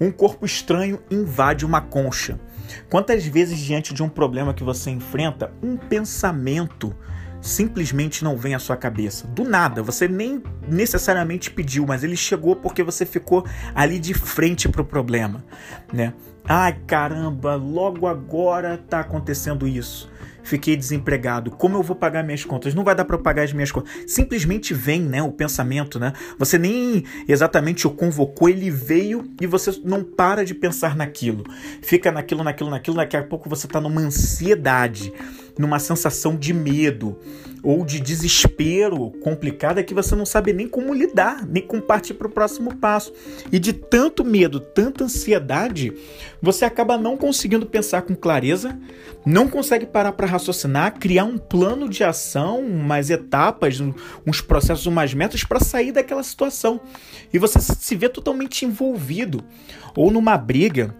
um 0.00 0.10
corpo 0.10 0.44
estranho 0.44 1.00
invade 1.10 1.64
uma 1.64 1.80
concha. 1.80 2.38
Quantas 2.90 3.24
vezes 3.26 3.58
diante 3.58 3.94
de 3.94 4.02
um 4.02 4.08
problema 4.08 4.54
que 4.54 4.64
você 4.64 4.90
enfrenta, 4.90 5.52
um 5.62 5.76
pensamento 5.76 6.94
simplesmente 7.40 8.24
não 8.24 8.36
vem 8.36 8.54
à 8.54 8.58
sua 8.58 8.76
cabeça. 8.76 9.26
Do 9.28 9.44
nada, 9.44 9.82
você 9.82 10.08
nem 10.08 10.42
necessariamente 10.68 11.50
pediu, 11.50 11.86
mas 11.86 12.02
ele 12.02 12.16
chegou 12.16 12.56
porque 12.56 12.82
você 12.82 13.06
ficou 13.06 13.46
ali 13.74 13.98
de 13.98 14.14
frente 14.14 14.68
para 14.68 14.82
o 14.82 14.84
problema, 14.84 15.44
né? 15.92 16.12
Ai 16.44 16.76
caramba, 16.86 17.54
logo 17.54 18.06
agora 18.06 18.78
tá 18.78 19.00
acontecendo 19.00 19.66
isso 19.66 20.10
fiquei 20.46 20.76
desempregado, 20.76 21.50
como 21.50 21.76
eu 21.76 21.82
vou 21.82 21.96
pagar 21.96 22.22
minhas 22.22 22.44
contas? 22.44 22.74
Não 22.74 22.84
vai 22.84 22.94
dar 22.94 23.04
para 23.04 23.18
pagar 23.18 23.42
as 23.42 23.52
minhas 23.52 23.72
contas. 23.72 23.90
Simplesmente 24.06 24.72
vem, 24.72 25.02
né, 25.02 25.22
o 25.22 25.32
pensamento, 25.32 25.98
né? 25.98 26.12
Você 26.38 26.56
nem 26.56 27.04
exatamente 27.28 27.86
o 27.86 27.90
convocou, 27.90 28.48
ele 28.48 28.70
veio 28.70 29.28
e 29.40 29.46
você 29.46 29.78
não 29.84 30.04
para 30.04 30.44
de 30.44 30.54
pensar 30.54 30.96
naquilo. 30.96 31.44
Fica 31.82 32.12
naquilo, 32.12 32.44
naquilo, 32.44 32.70
naquilo, 32.70 32.96
daqui 32.96 33.16
a 33.16 33.22
pouco 33.22 33.48
você 33.48 33.66
tá 33.66 33.80
numa 33.80 34.00
ansiedade, 34.00 35.12
numa 35.58 35.78
sensação 35.78 36.36
de 36.36 36.52
medo 36.52 37.18
ou 37.62 37.84
de 37.84 37.98
desespero 37.98 39.10
complicada 39.22 39.82
que 39.82 39.94
você 39.94 40.14
não 40.14 40.24
sabe 40.24 40.52
nem 40.52 40.68
como 40.68 40.94
lidar, 40.94 41.44
nem 41.46 41.62
como 41.62 41.82
partir 41.82 42.14
para 42.14 42.28
o 42.28 42.30
próximo 42.30 42.76
passo. 42.76 43.12
E 43.50 43.58
de 43.58 43.72
tanto 43.72 44.24
medo, 44.24 44.60
tanta 44.60 45.04
ansiedade, 45.04 45.92
você 46.40 46.64
acaba 46.64 46.96
não 46.96 47.16
conseguindo 47.16 47.66
pensar 47.66 48.02
com 48.02 48.14
clareza, 48.14 48.78
não 49.24 49.48
consegue 49.48 49.84
parar 49.84 50.12
para 50.12 50.28
raciocinar, 50.28 50.98
criar 50.98 51.24
um 51.24 51.38
plano 51.38 51.88
de 51.88 52.04
ação, 52.04 52.60
umas 52.60 53.10
etapas, 53.10 53.80
uns 54.24 54.40
processos, 54.40 54.86
umas 54.86 55.12
metas 55.12 55.42
para 55.42 55.58
sair 55.58 55.90
daquela 55.90 56.22
situação. 56.22 56.80
E 57.32 57.38
você 57.38 57.58
se 57.60 57.96
vê 57.96 58.08
totalmente 58.08 58.64
envolvido 58.64 59.42
ou 59.96 60.10
numa 60.10 60.36
briga, 60.36 60.94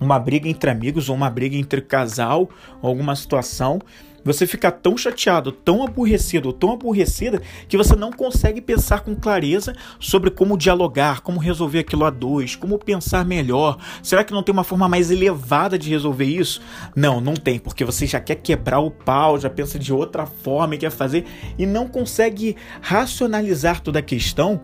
uma 0.00 0.18
briga 0.18 0.48
entre 0.48 0.70
amigos 0.70 1.08
ou 1.08 1.16
uma 1.16 1.30
briga 1.30 1.56
entre 1.56 1.80
casal, 1.80 2.48
alguma 2.82 3.14
situação 3.16 3.80
você 4.28 4.46
fica 4.46 4.70
tão 4.70 4.96
chateado, 4.96 5.50
tão 5.50 5.82
aborrecido, 5.82 6.52
tão 6.52 6.72
aborrecida 6.72 7.40
que 7.66 7.78
você 7.78 7.96
não 7.96 8.12
consegue 8.12 8.60
pensar 8.60 9.00
com 9.00 9.14
clareza 9.14 9.74
sobre 9.98 10.30
como 10.30 10.58
dialogar, 10.58 11.22
como 11.22 11.40
resolver 11.40 11.78
aquilo 11.78 12.04
a 12.04 12.10
dois, 12.10 12.54
como 12.54 12.78
pensar 12.78 13.24
melhor. 13.24 13.78
Será 14.02 14.22
que 14.22 14.32
não 14.32 14.42
tem 14.42 14.52
uma 14.52 14.64
forma 14.64 14.88
mais 14.88 15.10
elevada 15.10 15.78
de 15.78 15.88
resolver 15.88 16.26
isso? 16.26 16.60
Não, 16.94 17.20
não 17.20 17.34
tem, 17.34 17.58
porque 17.58 17.84
você 17.84 18.06
já 18.06 18.20
quer 18.20 18.36
quebrar 18.36 18.80
o 18.80 18.90
pau, 18.90 19.38
já 19.38 19.48
pensa 19.48 19.78
de 19.78 19.92
outra 19.92 20.26
forma 20.26 20.74
e 20.74 20.78
quer 20.78 20.90
fazer 20.90 21.24
e 21.58 21.64
não 21.64 21.88
consegue 21.88 22.54
racionalizar 22.82 23.80
toda 23.80 24.00
a 24.00 24.02
questão 24.02 24.60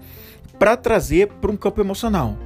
para 0.59 0.77
trazer 0.77 1.29
para 1.41 1.51
um 1.51 1.57
campo 1.57 1.81
emocional 1.81 2.37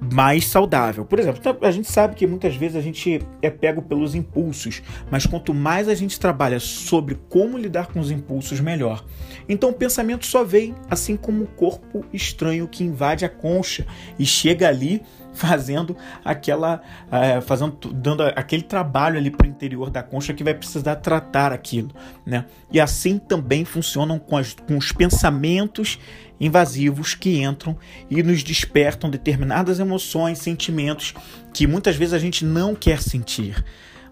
mais 0.00 0.46
saudável. 0.46 1.04
Por 1.04 1.18
exemplo, 1.18 1.40
tá, 1.40 1.54
a 1.60 1.70
gente 1.70 1.90
sabe 1.90 2.14
que 2.14 2.26
muitas 2.26 2.56
vezes 2.56 2.76
a 2.76 2.80
gente 2.80 3.20
é 3.42 3.50
pego 3.50 3.82
pelos 3.82 4.14
impulsos, 4.14 4.82
mas 5.10 5.26
quanto 5.26 5.52
mais 5.52 5.88
a 5.88 5.94
gente 5.94 6.18
trabalha 6.18 6.58
sobre 6.58 7.18
como 7.28 7.58
lidar 7.58 7.88
com 7.88 8.00
os 8.00 8.10
impulsos, 8.10 8.60
melhor. 8.60 9.04
Então 9.48 9.70
o 9.70 9.74
pensamento 9.74 10.24
só 10.24 10.42
vem 10.42 10.74
assim 10.88 11.16
como 11.16 11.42
um 11.42 11.46
corpo 11.46 12.04
estranho 12.12 12.66
que 12.66 12.82
invade 12.82 13.24
a 13.24 13.28
concha 13.28 13.86
e 14.18 14.24
chega 14.24 14.68
ali 14.68 15.02
fazendo 15.32 15.96
aquela 16.24 16.82
é, 17.10 17.40
fazendo 17.40 17.76
dando 17.92 18.22
aquele 18.22 18.62
trabalho 18.62 19.18
ali 19.18 19.30
para 19.30 19.46
o 19.46 19.50
interior 19.50 19.90
da 19.90 20.02
concha 20.02 20.34
que 20.34 20.44
vai 20.44 20.54
precisar 20.54 20.96
tratar 20.96 21.52
aquilo, 21.52 21.90
né? 22.24 22.44
E 22.70 22.80
assim 22.80 23.18
também 23.18 23.64
funcionam 23.64 24.18
com, 24.18 24.36
as, 24.36 24.54
com 24.54 24.76
os 24.76 24.92
pensamentos 24.92 25.98
invasivos 26.40 27.14
que 27.14 27.42
entram 27.42 27.76
e 28.08 28.22
nos 28.22 28.42
despertam 28.42 29.10
determinadas 29.10 29.78
emoções, 29.78 30.38
sentimentos 30.38 31.14
que 31.52 31.66
muitas 31.66 31.96
vezes 31.96 32.14
a 32.14 32.18
gente 32.18 32.44
não 32.44 32.74
quer 32.74 33.02
sentir. 33.02 33.62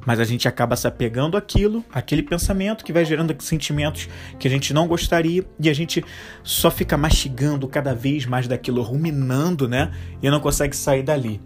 Mas 0.06 0.20
a 0.20 0.24
gente 0.24 0.48
acaba 0.48 0.76
se 0.76 0.86
apegando 0.86 1.36
àquilo, 1.36 1.84
aquele 1.92 2.22
pensamento 2.22 2.84
que 2.84 2.92
vai 2.92 3.04
gerando 3.04 3.34
sentimentos 3.42 4.08
que 4.38 4.46
a 4.46 4.50
gente 4.50 4.72
não 4.72 4.86
gostaria 4.86 5.44
e 5.60 5.68
a 5.68 5.74
gente 5.74 6.04
só 6.42 6.70
fica 6.70 6.96
mastigando 6.96 7.66
cada 7.68 7.94
vez 7.94 8.24
mais 8.24 8.46
daquilo, 8.46 8.82
ruminando, 8.82 9.68
né? 9.68 9.92
E 10.22 10.30
não 10.30 10.40
consegue 10.40 10.76
sair 10.76 11.02
dali. 11.02 11.40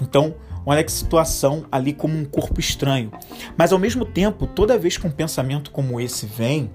Então, 0.00 0.34
olha 0.64 0.82
que 0.82 0.92
situação 0.92 1.66
ali 1.70 1.92
como 1.92 2.16
um 2.16 2.24
corpo 2.24 2.60
estranho. 2.60 3.12
Mas 3.56 3.72
ao 3.72 3.78
mesmo 3.78 4.04
tempo, 4.04 4.46
toda 4.46 4.78
vez 4.78 4.96
que 4.96 5.06
um 5.06 5.10
pensamento 5.10 5.70
como 5.70 6.00
esse 6.00 6.26
vem, 6.26 6.70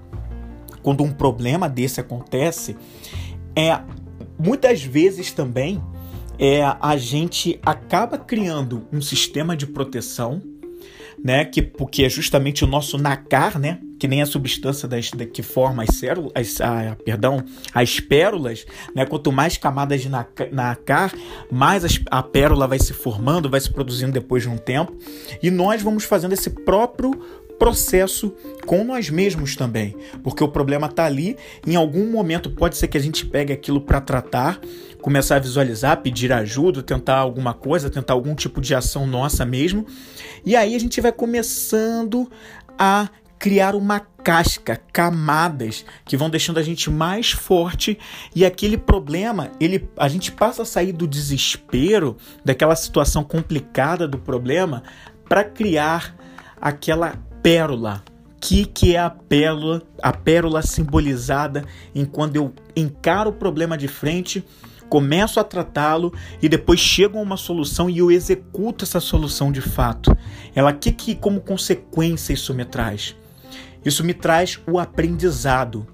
quando 0.82 1.02
um 1.02 1.12
problema 1.12 1.68
desse 1.68 2.00
acontece, 2.00 2.76
é 3.56 3.80
muitas 4.38 4.82
vezes 4.82 5.32
também 5.32 5.82
é, 6.38 6.62
a 6.80 6.96
gente 6.96 7.58
acaba 7.64 8.18
criando 8.18 8.86
um 8.92 9.00
sistema 9.00 9.56
de 9.56 9.66
proteção, 9.66 10.42
né, 11.24 11.46
que 11.46 11.62
porque 11.62 12.04
é 12.04 12.08
justamente 12.10 12.64
o 12.64 12.66
nosso 12.66 12.98
nacar, 12.98 13.58
né, 13.58 13.78
que 13.98 14.06
nem 14.06 14.20
a 14.20 14.26
substância 14.26 14.86
das, 14.86 15.10
da, 15.10 15.24
que 15.24 15.42
forma 15.42 15.82
as 15.82 15.94
células, 15.96 16.32
perdão, 17.02 17.42
as 17.72 17.98
pérolas, 17.98 18.66
né, 18.94 19.06
quanto 19.06 19.32
mais 19.32 19.56
camadas 19.56 20.02
de 20.02 20.10
nacar, 20.10 21.14
mais 21.50 21.82
as, 21.82 21.98
a 22.10 22.22
pérola 22.22 22.68
vai 22.68 22.78
se 22.78 22.92
formando, 22.92 23.48
vai 23.48 23.60
se 23.60 23.72
produzindo 23.72 24.12
depois 24.12 24.42
de 24.42 24.50
um 24.50 24.58
tempo, 24.58 24.94
e 25.42 25.50
nós 25.50 25.80
vamos 25.80 26.04
fazendo 26.04 26.34
esse 26.34 26.50
próprio 26.50 27.12
processo 27.58 28.34
com 28.66 28.84
nós 28.84 29.10
mesmos 29.10 29.56
também, 29.56 29.96
porque 30.22 30.42
o 30.42 30.48
problema 30.48 30.86
está 30.86 31.04
ali. 31.04 31.36
Em 31.66 31.76
algum 31.76 32.10
momento 32.10 32.50
pode 32.50 32.76
ser 32.76 32.88
que 32.88 32.96
a 32.96 33.00
gente 33.00 33.24
pegue 33.26 33.52
aquilo 33.52 33.80
para 33.80 34.00
tratar, 34.00 34.60
começar 35.00 35.36
a 35.36 35.40
visualizar, 35.40 36.00
pedir 36.02 36.32
ajuda, 36.32 36.82
tentar 36.82 37.16
alguma 37.16 37.54
coisa, 37.54 37.90
tentar 37.90 38.14
algum 38.14 38.34
tipo 38.34 38.60
de 38.60 38.74
ação 38.74 39.06
nossa 39.06 39.44
mesmo, 39.44 39.86
e 40.44 40.56
aí 40.56 40.74
a 40.74 40.80
gente 40.80 41.00
vai 41.00 41.12
começando 41.12 42.30
a 42.78 43.08
criar 43.38 43.74
uma 43.74 44.00
casca, 44.00 44.80
camadas 44.90 45.84
que 46.06 46.16
vão 46.16 46.30
deixando 46.30 46.58
a 46.58 46.62
gente 46.62 46.90
mais 46.90 47.30
forte 47.30 47.98
e 48.34 48.42
aquele 48.42 48.78
problema, 48.78 49.50
ele 49.60 49.86
a 49.98 50.08
gente 50.08 50.32
passa 50.32 50.62
a 50.62 50.64
sair 50.64 50.92
do 50.92 51.06
desespero, 51.06 52.16
daquela 52.42 52.74
situação 52.74 53.22
complicada 53.22 54.08
do 54.08 54.18
problema 54.18 54.82
para 55.28 55.44
criar 55.44 56.16
aquela 56.58 57.18
pérola. 57.44 58.02
Que 58.40 58.64
que 58.64 58.96
é 58.96 58.98
a 58.98 59.10
pérola? 59.10 59.82
A 60.02 60.12
pérola 60.14 60.62
simbolizada 60.62 61.62
em 61.94 62.06
quando 62.06 62.36
eu 62.36 62.54
encaro 62.74 63.28
o 63.28 63.34
problema 63.34 63.76
de 63.76 63.86
frente, 63.86 64.42
começo 64.88 65.38
a 65.38 65.44
tratá-lo 65.44 66.10
e 66.40 66.48
depois 66.48 66.80
chego 66.80 67.18
a 67.18 67.20
uma 67.20 67.36
solução 67.36 67.90
e 67.90 67.98
eu 67.98 68.10
executo 68.10 68.86
essa 68.86 68.98
solução 68.98 69.52
de 69.52 69.60
fato. 69.60 70.16
Ela 70.54 70.72
que 70.72 70.90
que 70.90 71.14
como 71.14 71.38
consequência 71.38 72.32
isso 72.32 72.54
me 72.54 72.64
traz? 72.64 73.14
Isso 73.84 74.02
me 74.02 74.14
traz 74.14 74.58
o 74.66 74.78
aprendizado. 74.78 75.86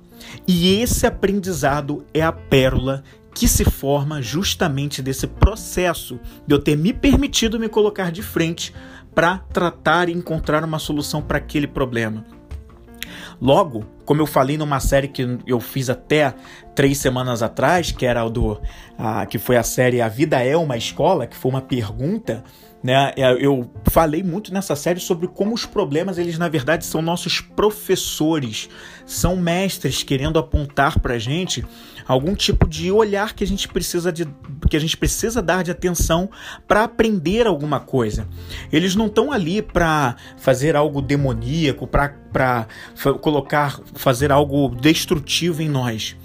E 0.47 0.80
esse 0.80 1.04
aprendizado 1.04 2.04
é 2.14 2.23
a 2.23 2.30
pérola 2.30 3.02
que 3.35 3.49
se 3.49 3.64
forma 3.64 4.23
justamente 4.23 5.02
desse 5.02 5.26
processo 5.26 6.21
de 6.47 6.54
eu 6.54 6.61
ter 6.61 6.76
me 6.76 6.92
permitido 6.92 7.59
me 7.59 7.69
colocar 7.69 8.12
de 8.12 8.23
frente 8.23 8.73
para 9.14 9.38
tratar 9.52 10.09
e 10.09 10.12
encontrar 10.12 10.64
uma 10.64 10.79
solução 10.79 11.21
para 11.21 11.38
aquele 11.38 11.67
problema. 11.67 12.25
Logo, 13.40 13.87
como 14.05 14.21
eu 14.21 14.26
falei 14.26 14.59
numa 14.59 14.81
série 14.81 15.09
que 15.09 15.38
eu 15.47 15.61
fiz 15.61 15.88
até 15.88 16.35
três 16.75 16.99
semanas 16.99 17.43
atrás, 17.43 17.90
que 17.90 18.05
era 18.05 18.29
do, 18.29 18.61
a, 18.99 19.25
que 19.25 19.38
foi 19.38 19.57
a 19.57 19.62
série 19.62 20.02
A 20.02 20.09
Vida 20.09 20.43
é 20.43 20.57
uma 20.57 20.76
Escola, 20.76 21.26
que 21.26 21.37
foi 21.37 21.50
uma 21.50 21.62
pergunta 21.62 22.45
né? 22.83 23.13
É, 23.17 23.33
eu 23.45 23.71
falei 23.91 24.23
muito 24.23 24.53
nessa 24.53 24.75
série 24.75 25.01
sobre 25.01 25.29
como 25.29 25.55
os 25.55 25.67
problemas, 25.67 26.17
eles 26.17 26.39
na 26.39 26.49
verdade 26.49 26.87
são 26.87 27.03
nossos 27.03 27.41
professores, 27.41 28.69
são 29.05 29.37
mestres 29.37 30.03
querendo 30.03 30.39
apontar 30.39 30.99
para 30.99 31.19
gente 31.19 31.65
algum 32.07 32.35
tipo 32.35 32.67
de 32.67 32.91
olhar 32.91 33.35
que 33.35 33.45
a 33.45 33.47
gente 33.47 33.69
precisa 33.69 34.11
de 34.11 34.27
que 34.69 34.77
a 34.77 34.81
gente 34.81 34.97
precisa 34.97 35.43
dar 35.43 35.63
de 35.63 35.71
atenção 35.71 36.31
para 36.67 36.85
aprender 36.85 37.47
alguma 37.47 37.81
coisa. 37.81 38.27
Eles 38.73 38.95
não 38.95 39.07
estão 39.07 39.31
ali 39.31 39.61
para 39.61 40.17
fazer 40.39 40.75
algo 40.75 41.03
demoníaco, 41.03 41.87
para 41.87 42.67
colocar, 43.21 43.81
fazer 43.95 44.33
algo 44.33 44.69
destrutivo 44.69 45.61
em 45.61 45.69
nós. 45.69 46.17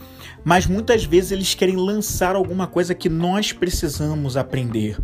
Mas 0.43 0.67
muitas 0.67 1.03
vezes 1.03 1.31
eles 1.31 1.55
querem 1.55 1.75
lançar 1.75 2.35
alguma 2.35 2.67
coisa 2.67 2.93
que 2.93 3.09
nós 3.09 3.51
precisamos 3.51 4.37
aprender. 4.37 4.97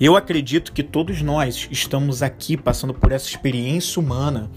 Eu 0.00 0.16
acredito 0.16 0.72
que 0.72 0.84
todos 0.84 1.22
nós 1.22 1.66
estamos 1.72 2.22
aqui 2.22 2.56
passando 2.56 2.94
por 2.94 3.10
essa 3.10 3.26
experiência 3.26 4.00
humana 4.00 4.48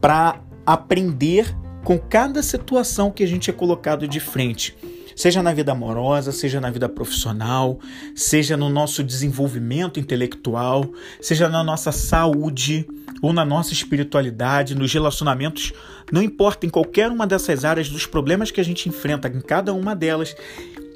para 0.00 0.40
aprender 0.66 1.54
com 1.84 1.96
cada 1.96 2.42
situação 2.42 3.10
que 3.10 3.22
a 3.22 3.26
gente 3.26 3.48
é 3.48 3.52
colocado 3.52 4.08
de 4.08 4.18
frente. 4.18 4.76
Seja 5.14 5.44
na 5.44 5.52
vida 5.52 5.70
amorosa, 5.70 6.32
seja 6.32 6.60
na 6.60 6.70
vida 6.70 6.88
profissional, 6.88 7.78
seja 8.16 8.56
no 8.56 8.68
nosso 8.68 9.04
desenvolvimento 9.04 10.00
intelectual, 10.00 10.90
seja 11.20 11.48
na 11.48 11.62
nossa 11.62 11.92
saúde 11.92 12.84
ou 13.22 13.32
na 13.32 13.44
nossa 13.44 13.72
espiritualidade, 13.72 14.74
nos 14.74 14.92
relacionamentos, 14.92 15.72
não 16.10 16.20
importa 16.20 16.66
em 16.66 16.68
qualquer 16.68 17.08
uma 17.10 17.28
dessas 17.28 17.64
áreas 17.64 17.88
dos 17.88 18.06
problemas 18.06 18.50
que 18.50 18.60
a 18.60 18.64
gente 18.64 18.88
enfrenta 18.88 19.28
em 19.28 19.40
cada 19.40 19.72
uma 19.72 19.94
delas, 19.94 20.34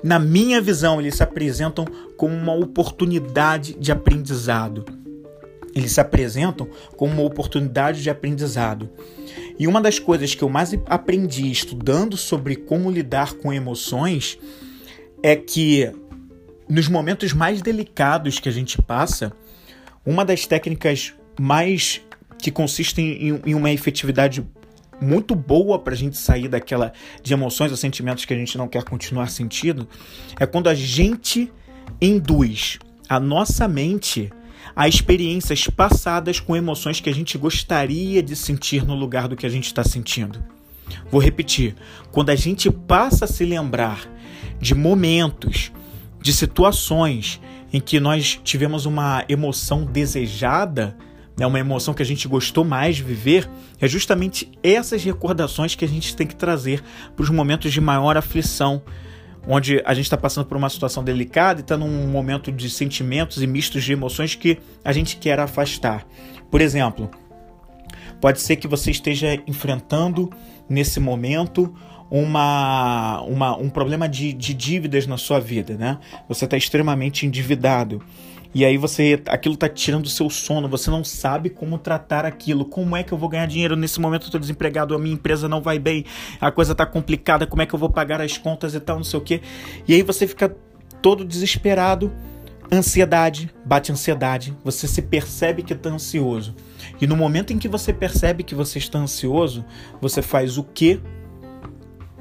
na 0.03 0.19
minha 0.19 0.61
visão, 0.61 1.01
eles 1.01 1.17
se 1.17 1.23
apresentam 1.23 1.85
como 2.17 2.35
uma 2.35 2.55
oportunidade 2.55 3.75
de 3.75 3.91
aprendizado. 3.91 4.85
Eles 5.75 5.93
se 5.93 6.01
apresentam 6.01 6.69
como 6.97 7.13
uma 7.13 7.23
oportunidade 7.23 8.03
de 8.03 8.11
aprendizado. 8.11 8.91
E 9.59 9.67
uma 9.67 9.81
das 9.81 9.99
coisas 9.99 10.35
que 10.35 10.43
eu 10.43 10.49
mais 10.49 10.73
aprendi 10.87 11.51
estudando 11.51 12.17
sobre 12.17 12.57
como 12.57 12.91
lidar 12.91 13.35
com 13.35 13.53
emoções 13.53 14.39
é 15.23 15.35
que 15.35 15.93
nos 16.69 16.89
momentos 16.89 17.33
mais 17.33 17.61
delicados 17.61 18.39
que 18.39 18.49
a 18.49 18.53
gente 18.53 18.81
passa, 18.81 19.33
uma 20.05 20.25
das 20.25 20.47
técnicas 20.47 21.15
mais 21.39 22.01
que 22.39 22.51
consistem 22.51 23.29
em, 23.29 23.41
em 23.47 23.55
uma 23.55 23.71
efetividade 23.71 24.47
muito 25.01 25.35
boa 25.35 25.79
para 25.79 25.95
a 25.95 25.97
gente 25.97 26.17
sair 26.17 26.49
daquela 26.49 26.93
de 27.23 27.33
emoções 27.33 27.71
ou 27.71 27.77
sentimentos 27.77 28.25
que 28.25 28.35
a 28.35 28.37
gente 28.37 28.59
não 28.59 28.69
quer 28.69 28.85
continuar 28.85 29.31
sentindo 29.31 29.89
é 30.39 30.47
quando 30.47 30.69
a 30.69 30.75
gente 30.75 31.53
induz 32.01 32.79
a 33.09 33.19
nossa 33.19 33.67
mente 33.67 34.31
a 34.75 34.87
experiências 34.87 35.67
passadas 35.67 36.39
com 36.39 36.55
emoções 36.55 37.01
que 37.01 37.11
a 37.11 37.15
gente 37.15 37.37
gostaria 37.37 38.23
de 38.23 38.37
sentir 38.37 38.87
no 38.87 38.95
lugar 38.95 39.27
do 39.27 39.37
que 39.37 39.47
a 39.47 39.49
gente 39.49 39.67
está 39.67 39.83
sentindo. 39.83 40.43
Vou 41.11 41.21
repetir: 41.21 41.75
quando 42.13 42.31
a 42.31 42.37
gente 42.37 42.71
passa 42.71 43.25
a 43.25 43.29
se 43.29 43.45
lembrar 43.45 44.09
de 44.61 44.75
momentos, 44.75 45.73
de 46.21 46.33
situações 46.33 47.41
em 47.73 47.81
que 47.81 48.01
nós 48.01 48.41
tivemos 48.43 48.87
uma 48.87 49.25
emoção 49.29 49.85
desejada, 49.85 50.97
né, 51.39 51.47
uma 51.47 51.59
emoção 51.59 51.95
que 51.95 52.03
a 52.03 52.07
gente 52.07 52.27
gostou 52.27 52.65
mais 52.65 52.97
de 52.97 53.05
viver, 53.05 53.49
é 53.81 53.87
justamente 53.87 54.51
essas 54.63 55.05
recordações 55.05 55.75
que 55.75 55.85
a 55.85 55.89
gente 55.89 56.17
tem 56.17 56.27
que 56.27 56.35
trazer 56.35 56.83
para 57.15 57.23
os 57.23 57.31
momentos 57.31 57.73
de 57.73 57.81
maior 57.81 58.17
aflição, 58.17 58.83
onde 59.47 59.81
a 59.85 59.95
gente 59.95 60.05
está 60.05 60.17
passando 60.17 60.47
por 60.47 60.57
uma 60.57 60.69
situação 60.69 61.05
delicada 61.05 61.61
e 61.61 61.63
está 61.63 61.77
num 61.77 62.09
momento 62.09 62.51
de 62.51 62.69
sentimentos 62.69 63.41
e 63.41 63.47
mistos 63.47 63.85
de 63.85 63.93
emoções 63.93 64.35
que 64.35 64.59
a 64.85 64.93
gente 64.93 65.17
quer 65.17 65.39
afastar. 65.39 66.05
Por 66.51 66.61
exemplo, 66.61 67.09
pode 68.21 68.41
ser 68.41 68.57
que 68.57 68.67
você 68.67 68.91
esteja 68.91 69.41
enfrentando 69.47 70.29
nesse 70.69 70.99
momento 70.99 71.73
uma, 72.11 73.23
uma, 73.23 73.57
um 73.57 73.69
problema 73.69 74.09
de, 74.09 74.33
de 74.33 74.55
dívidas 74.55 75.07
na 75.07 75.17
sua 75.17 75.39
vida, 75.39 75.77
né? 75.77 75.99
Você 76.29 76.47
está 76.47 76.57
extremamente 76.57 77.27
endividado. 77.27 78.03
E 78.55 78.65
aí 78.65 78.77
você, 78.77 79.23
aquilo 79.27 79.55
está 79.55 79.69
tirando 79.69 80.07
o 80.07 80.09
seu 80.09 80.31
sono, 80.31 80.69
você 80.69 80.91
não 80.91 81.05
sabe 81.05 81.51
como 81.51 81.79
tratar 81.79 82.25
aquilo. 82.25 82.65
Como 82.65 82.97
é 82.97 83.03
que 83.03 83.13
eu 83.13 83.19
vou 83.19 83.29
ganhar 83.29 83.47
dinheiro 83.47 83.77
nesse 83.77 84.01
momento? 84.01 84.27
Eu 84.27 84.31
tô 84.31 84.39
desempregado, 84.39 84.95
a 84.95 84.99
minha 84.99 85.15
empresa 85.15 85.49
não 85.49 85.61
vai 85.61 85.79
bem, 85.79 86.05
a 86.41 86.51
coisa 86.51 86.73
está 86.73 86.87
complicada, 86.87 87.47
como 87.47 87.63
é 87.63 87.67
que 87.67 87.75
eu 87.75 87.79
vou 87.79 87.91
pagar 87.91 88.21
as 88.21 88.39
contas 88.39 88.75
e 88.75 88.81
tal, 88.81 88.97
não 88.97 89.05
sei 89.05 89.19
o 89.19 89.23
quê. 89.23 89.43
E 89.87 89.95
aí 89.95 90.03
você 90.03 90.27
fica 90.27 90.55
todo 91.03 91.25
desesperado, 91.25 92.13
ansiedade, 92.73 93.51
bate 93.65 93.93
ansiedade, 93.93 94.57
você 94.65 94.89
se 94.89 95.03
percebe 95.03 95.63
que 95.63 95.73
está 95.73 95.91
ansioso. 95.91 96.55
E 97.01 97.07
no 97.07 97.17
momento 97.17 97.53
em 97.53 97.59
que 97.59 97.69
você 97.69 97.93
percebe 97.93 98.43
que 98.43 98.55
você 98.55 98.79
está 98.79 98.99
ansioso, 98.99 99.65
você 100.01 100.23
faz 100.23 100.59
o 100.59 100.65
que 100.65 101.01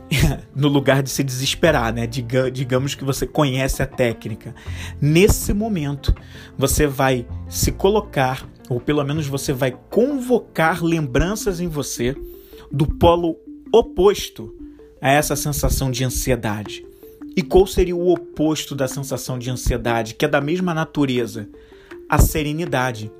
no 0.56 0.68
lugar 0.68 1.04
de 1.04 1.10
se 1.10 1.24
desesperar, 1.24 1.94
né? 1.94 2.08
Diga, 2.08 2.50
digamos 2.50 2.96
que 2.96 3.04
você 3.04 3.28
conhece 3.28 3.82
a 3.82 3.88
técnica. 3.88 4.56
Nesse 5.02 5.54
momento, 5.54 6.14
você 6.58 6.88
vai 6.88 7.26
se 7.50 7.72
colocar, 7.72 8.48
ou 8.70 8.80
pelo 8.80 9.04
menos 9.04 9.28
você 9.28 9.54
vai 9.54 9.78
convocar 9.90 10.84
lembranças 10.84 11.60
em 11.60 11.68
você 11.68 12.16
do 12.72 12.86
polo 12.86 13.38
oposto 13.74 14.54
a 15.02 15.12
essa 15.12 15.36
sensação 15.36 15.92
de 15.92 16.04
ansiedade. 16.04 16.86
E 17.36 17.44
qual 17.44 17.68
seria 17.68 17.96
o 17.96 18.12
oposto 18.12 18.74
da 18.74 18.88
sensação 18.88 19.38
de 19.38 19.50
ansiedade, 19.50 20.16
que 20.16 20.26
é 20.26 20.28
da 20.28 20.42
mesma 20.42 20.74
natureza? 20.74 21.48
A 22.10 22.18
serenidade. 22.18 23.12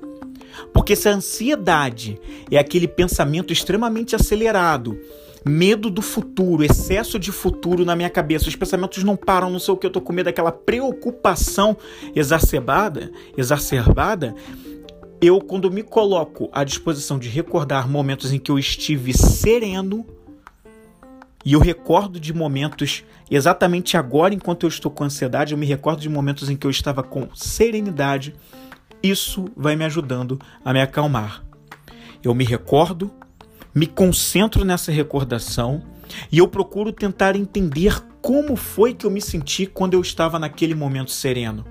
Porque 0.72 0.96
se 0.96 1.08
a 1.08 1.14
ansiedade 1.14 2.18
é 2.50 2.58
aquele 2.58 2.88
pensamento 2.88 3.52
extremamente 3.52 4.16
acelerado, 4.16 4.98
medo 5.48 5.90
do 5.90 6.02
futuro, 6.02 6.62
excesso 6.62 7.18
de 7.18 7.32
futuro 7.32 7.84
na 7.84 7.96
minha 7.96 8.10
cabeça. 8.10 8.48
Os 8.48 8.56
pensamentos 8.56 9.02
não 9.02 9.16
param, 9.16 9.50
não 9.50 9.58
sei 9.58 9.74
o 9.74 9.76
que 9.76 9.86
eu 9.86 9.90
tô 9.90 10.00
com 10.00 10.12
medo, 10.12 10.28
aquela 10.28 10.52
preocupação 10.52 11.76
exacerbada, 12.14 13.10
exacerbada. 13.36 14.34
Eu, 15.20 15.40
quando 15.40 15.70
me 15.70 15.82
coloco 15.82 16.48
à 16.52 16.62
disposição 16.62 17.18
de 17.18 17.28
recordar 17.28 17.88
momentos 17.88 18.32
em 18.32 18.38
que 18.38 18.50
eu 18.50 18.58
estive 18.58 19.12
sereno, 19.12 20.06
e 21.44 21.54
eu 21.54 21.60
recordo 21.60 22.20
de 22.20 22.32
momentos 22.32 23.04
exatamente 23.30 23.96
agora, 23.96 24.34
enquanto 24.34 24.64
eu 24.64 24.68
estou 24.68 24.90
com 24.90 25.04
ansiedade, 25.04 25.52
eu 25.52 25.58
me 25.58 25.66
recordo 25.66 26.00
de 26.00 26.08
momentos 26.08 26.50
em 26.50 26.56
que 26.56 26.66
eu 26.66 26.70
estava 26.70 27.02
com 27.02 27.28
serenidade. 27.34 28.34
Isso 29.02 29.46
vai 29.56 29.74
me 29.74 29.84
ajudando 29.84 30.38
a 30.64 30.72
me 30.72 30.80
acalmar. 30.80 31.42
Eu 32.22 32.34
me 32.34 32.44
recordo 32.44 33.10
me 33.74 33.86
concentro 33.86 34.64
nessa 34.64 34.90
recordação 34.90 35.82
e 36.32 36.38
eu 36.38 36.48
procuro 36.48 36.92
tentar 36.92 37.36
entender 37.36 38.02
como 38.20 38.56
foi 38.56 38.94
que 38.94 39.06
eu 39.06 39.10
me 39.10 39.20
senti 39.20 39.66
quando 39.66 39.94
eu 39.94 40.00
estava 40.00 40.38
naquele 40.38 40.74
momento 40.74 41.10
sereno. 41.10 41.64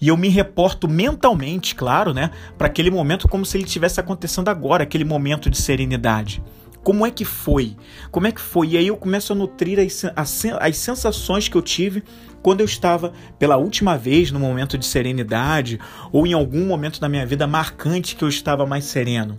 E 0.00 0.08
eu 0.08 0.16
me 0.16 0.28
reporto 0.28 0.88
mentalmente, 0.88 1.74
claro, 1.74 2.12
né, 2.12 2.30
para 2.58 2.66
aquele 2.66 2.90
momento 2.90 3.28
como 3.28 3.46
se 3.46 3.56
ele 3.56 3.64
tivesse 3.64 3.98
acontecendo 3.98 4.48
agora, 4.48 4.82
aquele 4.82 5.04
momento 5.04 5.48
de 5.48 5.56
serenidade. 5.56 6.42
Como 6.82 7.04
é 7.04 7.10
que 7.10 7.24
foi? 7.24 7.76
Como 8.12 8.26
é 8.26 8.32
que 8.32 8.40
foi? 8.40 8.68
E 8.68 8.76
aí 8.76 8.86
eu 8.86 8.96
começo 8.96 9.32
a 9.32 9.36
nutrir 9.36 9.78
as, 10.14 10.44
as 10.60 10.76
sensações 10.76 11.48
que 11.48 11.56
eu 11.56 11.62
tive 11.62 12.04
quando 12.42 12.60
eu 12.60 12.66
estava 12.66 13.12
pela 13.40 13.56
última 13.56 13.98
vez 13.98 14.30
no 14.30 14.38
momento 14.38 14.78
de 14.78 14.86
serenidade 14.86 15.80
ou 16.12 16.26
em 16.26 16.32
algum 16.32 16.64
momento 16.64 17.00
da 17.00 17.08
minha 17.08 17.26
vida 17.26 17.44
marcante 17.44 18.14
que 18.14 18.22
eu 18.22 18.28
estava 18.28 18.64
mais 18.64 18.84
sereno. 18.84 19.36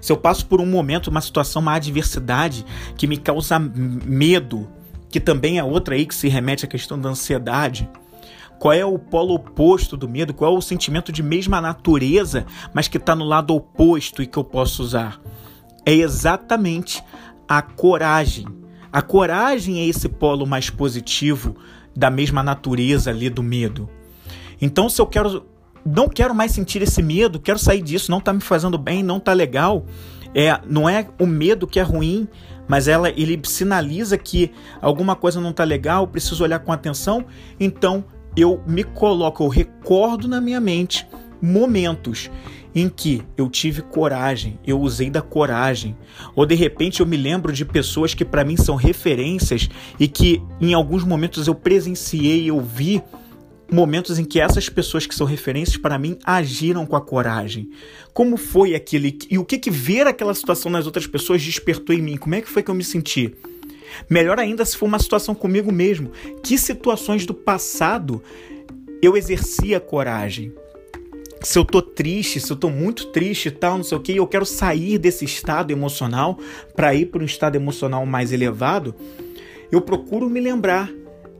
Se 0.00 0.12
eu 0.12 0.16
passo 0.16 0.46
por 0.46 0.60
um 0.60 0.66
momento, 0.66 1.08
uma 1.08 1.20
situação, 1.20 1.62
uma 1.62 1.74
adversidade 1.74 2.64
que 2.96 3.06
me 3.06 3.16
causa 3.16 3.58
medo, 3.58 4.68
que 5.08 5.20
também 5.20 5.58
é 5.58 5.64
outra 5.64 5.94
aí 5.94 6.06
que 6.06 6.14
se 6.14 6.28
remete 6.28 6.64
à 6.64 6.68
questão 6.68 6.98
da 6.98 7.08
ansiedade. 7.08 7.88
Qual 8.58 8.72
é 8.72 8.84
o 8.84 8.98
polo 8.98 9.34
oposto 9.34 9.96
do 9.96 10.08
medo? 10.08 10.34
Qual 10.34 10.54
é 10.54 10.58
o 10.58 10.60
sentimento 10.60 11.10
de 11.10 11.22
mesma 11.22 11.60
natureza, 11.60 12.44
mas 12.74 12.88
que 12.88 12.98
está 12.98 13.16
no 13.16 13.24
lado 13.24 13.54
oposto 13.54 14.22
e 14.22 14.26
que 14.26 14.38
eu 14.38 14.44
posso 14.44 14.82
usar? 14.82 15.20
É 15.84 15.92
exatamente 15.92 17.02
a 17.48 17.62
coragem. 17.62 18.46
A 18.92 19.00
coragem 19.00 19.80
é 19.80 19.86
esse 19.86 20.08
polo 20.08 20.46
mais 20.46 20.68
positivo 20.68 21.56
da 21.96 22.10
mesma 22.10 22.42
natureza 22.42 23.10
ali 23.10 23.30
do 23.30 23.42
medo. 23.42 23.88
Então, 24.60 24.88
se 24.88 25.00
eu 25.00 25.06
quero 25.06 25.46
não 25.84 26.08
quero 26.08 26.34
mais 26.34 26.52
sentir 26.52 26.82
esse 26.82 27.02
medo, 27.02 27.40
quero 27.40 27.58
sair 27.58 27.82
disso, 27.82 28.10
não 28.10 28.18
está 28.18 28.32
me 28.32 28.40
fazendo 28.40 28.78
bem, 28.78 29.02
não 29.02 29.16
está 29.16 29.32
legal. 29.32 29.84
É, 30.34 30.60
não 30.66 30.88
é 30.88 31.08
o 31.18 31.26
medo 31.26 31.66
que 31.66 31.80
é 31.80 31.82
ruim, 31.82 32.28
mas 32.68 32.86
ela 32.86 33.10
ele 33.10 33.40
sinaliza 33.44 34.16
que 34.16 34.52
alguma 34.80 35.16
coisa 35.16 35.40
não 35.40 35.50
está 35.50 35.64
legal, 35.64 36.06
preciso 36.06 36.44
olhar 36.44 36.60
com 36.60 36.72
atenção. 36.72 37.24
Então 37.58 38.04
eu 38.36 38.62
me 38.66 38.84
coloco, 38.84 39.42
eu 39.42 39.48
recordo 39.48 40.28
na 40.28 40.40
minha 40.40 40.60
mente 40.60 41.06
momentos 41.42 42.30
em 42.74 42.88
que 42.88 43.22
eu 43.36 43.48
tive 43.48 43.82
coragem, 43.82 44.58
eu 44.64 44.80
usei 44.80 45.10
da 45.10 45.20
coragem, 45.20 45.96
ou 46.36 46.46
de 46.46 46.54
repente 46.54 47.00
eu 47.00 47.06
me 47.06 47.16
lembro 47.16 47.52
de 47.52 47.64
pessoas 47.64 48.14
que 48.14 48.24
para 48.24 48.44
mim 48.44 48.56
são 48.56 48.76
referências 48.76 49.68
e 49.98 50.06
que 50.06 50.40
em 50.60 50.72
alguns 50.72 51.02
momentos 51.02 51.48
eu 51.48 51.54
presenciei, 51.54 52.48
eu 52.48 52.60
vi 52.60 53.02
momentos 53.70 54.18
em 54.18 54.24
que 54.24 54.40
essas 54.40 54.68
pessoas 54.68 55.06
que 55.06 55.14
são 55.14 55.26
referências 55.26 55.76
para 55.76 55.98
mim 55.98 56.18
agiram 56.24 56.84
com 56.86 56.96
a 56.96 57.00
coragem. 57.00 57.70
Como 58.12 58.36
foi 58.36 58.74
aquele 58.74 59.18
e 59.30 59.38
o 59.38 59.44
que 59.44 59.58
que 59.58 59.70
ver 59.70 60.06
aquela 60.06 60.34
situação 60.34 60.70
nas 60.70 60.86
outras 60.86 61.06
pessoas 61.06 61.42
despertou 61.42 61.94
em 61.94 62.02
mim? 62.02 62.16
Como 62.16 62.34
é 62.34 62.40
que 62.40 62.48
foi 62.48 62.62
que 62.62 62.70
eu 62.70 62.74
me 62.74 62.84
senti? 62.84 63.34
Melhor 64.08 64.38
ainda 64.38 64.64
se 64.64 64.76
for 64.76 64.86
uma 64.86 64.98
situação 64.98 65.34
comigo 65.34 65.72
mesmo. 65.72 66.10
Que 66.42 66.56
situações 66.58 67.26
do 67.26 67.34
passado 67.34 68.22
eu 69.02 69.16
exercia 69.16 69.80
coragem? 69.80 70.52
Se 71.42 71.58
eu 71.58 71.64
tô 71.64 71.80
triste, 71.80 72.38
se 72.38 72.52
eu 72.52 72.56
tô 72.56 72.68
muito 72.68 73.06
triste 73.06 73.48
e 73.48 73.50
tal, 73.50 73.78
não 73.78 73.84
sei 73.84 73.96
o 73.96 74.00
que, 74.00 74.14
eu 74.14 74.26
quero 74.26 74.44
sair 74.44 74.98
desse 74.98 75.24
estado 75.24 75.70
emocional 75.70 76.38
para 76.76 76.94
ir 76.94 77.06
para 77.06 77.22
um 77.22 77.26
estado 77.26 77.56
emocional 77.56 78.04
mais 78.04 78.30
elevado, 78.30 78.94
eu 79.72 79.80
procuro 79.80 80.28
me 80.28 80.38
lembrar 80.38 80.90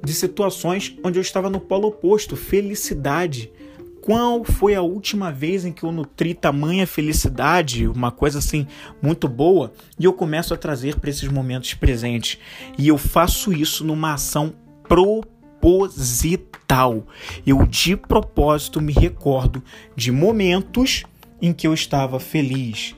de 0.05 0.15
situações 0.15 0.97
onde 1.05 1.19
eu 1.19 1.23
estava 1.23 1.51
no 1.51 1.61
polo 1.61 1.89
oposto, 1.89 2.37
felicidade. 2.37 3.53
Qual 4.01 4.45
foi 4.45 4.75
a 4.75 4.81
última 4.81 5.31
vez 5.31 5.65
em 5.65 5.73
que 5.73 5.83
eu 5.83 5.93
nutri 5.93 6.33
tamanha 6.33 6.87
felicidade, 6.87 7.87
uma 7.87 8.11
coisa 8.11 8.39
assim 8.39 8.67
muito 9.03 9.29
boa, 9.29 9.73
e 9.99 10.05
eu 10.05 10.13
começo 10.13 10.55
a 10.55 10.57
trazer 10.57 10.99
para 10.99 11.11
esses 11.11 11.29
momentos 11.29 11.75
presentes. 11.75 12.39
E 12.79 12.89
eu 12.89 12.97
faço 12.97 13.53
isso 13.53 13.85
numa 13.85 14.15
ação 14.15 14.55
proposital. 14.89 17.07
Eu 17.47 17.67
de 17.67 17.95
propósito 17.95 18.81
me 18.81 18.93
recordo 18.93 19.63
de 19.95 20.11
momentos 20.11 21.05
em 21.43 21.53
que 21.53 21.67
eu 21.67 21.75
estava 21.75 22.19
feliz, 22.19 22.95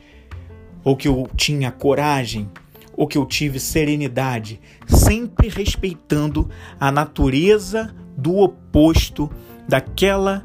ou 0.85 0.97
que 0.97 1.09
eu 1.09 1.29
tinha 1.37 1.71
coragem, 1.71 2.49
ou 2.97 3.07
que 3.07 3.19
eu 3.19 3.25
tive 3.25 3.59
serenidade, 3.59 4.61
sempre 4.87 5.49
respeitando 5.49 6.49
a 6.79 6.91
natureza 6.91 7.95
do 8.17 8.39
oposto 8.39 9.31
daquela 9.69 10.43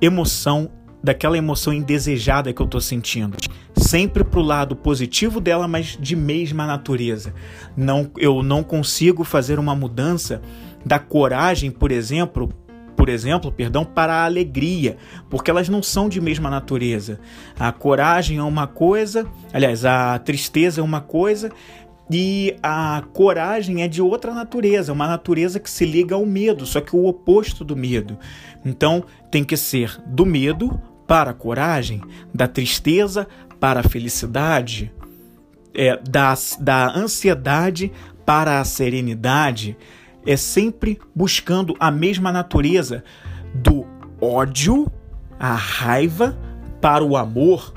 emoção, 0.00 0.70
daquela 1.02 1.38
emoção 1.38 1.72
indesejada 1.72 2.52
que 2.52 2.60
eu 2.60 2.66
estou 2.66 2.80
sentindo. 2.80 3.36
Sempre 3.76 4.24
para 4.24 4.40
o 4.40 4.42
lado 4.42 4.74
positivo 4.74 5.40
dela, 5.40 5.68
mas 5.68 5.96
de 6.00 6.16
mesma 6.16 6.66
natureza. 6.66 7.34
Não, 7.76 8.10
eu 8.16 8.42
não 8.42 8.62
consigo 8.62 9.22
fazer 9.22 9.58
uma 9.58 9.74
mudança 9.74 10.40
da 10.84 10.98
coragem, 10.98 11.70
por 11.70 11.92
exemplo, 11.92 12.50
por 12.96 13.08
exemplo, 13.08 13.52
perdão, 13.52 13.84
para 13.84 14.14
a 14.14 14.24
alegria, 14.24 14.96
porque 15.28 15.50
elas 15.50 15.68
não 15.68 15.82
são 15.82 16.08
de 16.08 16.20
mesma 16.20 16.48
natureza. 16.48 17.20
A 17.58 17.70
coragem 17.70 18.38
é 18.38 18.42
uma 18.42 18.66
coisa, 18.66 19.26
aliás, 19.52 19.84
a 19.84 20.18
tristeza 20.18 20.80
é 20.80 20.84
uma 20.84 21.00
coisa, 21.00 21.50
e 22.10 22.56
a 22.62 23.02
coragem 23.12 23.82
é 23.82 23.88
de 23.88 24.00
outra 24.00 24.32
natureza, 24.32 24.92
uma 24.92 25.08
natureza 25.08 25.58
que 25.58 25.68
se 25.68 25.84
liga 25.84 26.14
ao 26.14 26.24
medo, 26.24 26.64
só 26.64 26.80
que 26.80 26.94
o 26.94 27.06
oposto 27.06 27.64
do 27.64 27.76
medo. 27.76 28.16
Então, 28.64 29.04
tem 29.30 29.44
que 29.44 29.56
ser 29.56 30.00
do 30.06 30.24
medo 30.24 30.80
para 31.06 31.30
a 31.30 31.34
coragem, 31.34 32.00
da 32.32 32.48
tristeza 32.48 33.26
para 33.60 33.80
a 33.80 33.88
felicidade, 33.88 34.92
é, 35.74 35.98
da, 36.08 36.34
da 36.60 36.96
ansiedade 36.96 37.92
para 38.24 38.60
a 38.60 38.64
serenidade, 38.64 39.76
é 40.26 40.36
sempre 40.36 40.98
buscando 41.14 41.74
a 41.78 41.90
mesma 41.90 42.32
natureza 42.32 43.04
do 43.54 43.86
ódio, 44.20 44.90
a 45.38 45.54
raiva 45.54 46.36
para 46.80 47.04
o 47.04 47.16
amor. 47.16 47.72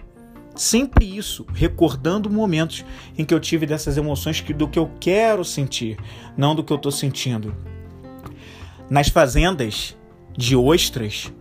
Sempre 0.55 1.05
isso, 1.05 1.45
recordando 1.53 2.29
momentos 2.29 2.83
em 3.17 3.23
que 3.23 3.33
eu 3.33 3.39
tive 3.39 3.65
dessas 3.65 3.95
emoções 3.95 4.41
que, 4.41 4.53
do 4.53 4.67
que 4.67 4.77
eu 4.77 4.91
quero 4.99 5.45
sentir, 5.45 5.97
não 6.35 6.53
do 6.53 6.63
que 6.63 6.73
eu 6.73 6.77
estou 6.77 6.91
sentindo. 6.91 7.55
Nas 8.89 9.07
fazendas 9.07 9.95
de 10.35 10.55
ostras, 10.55 11.31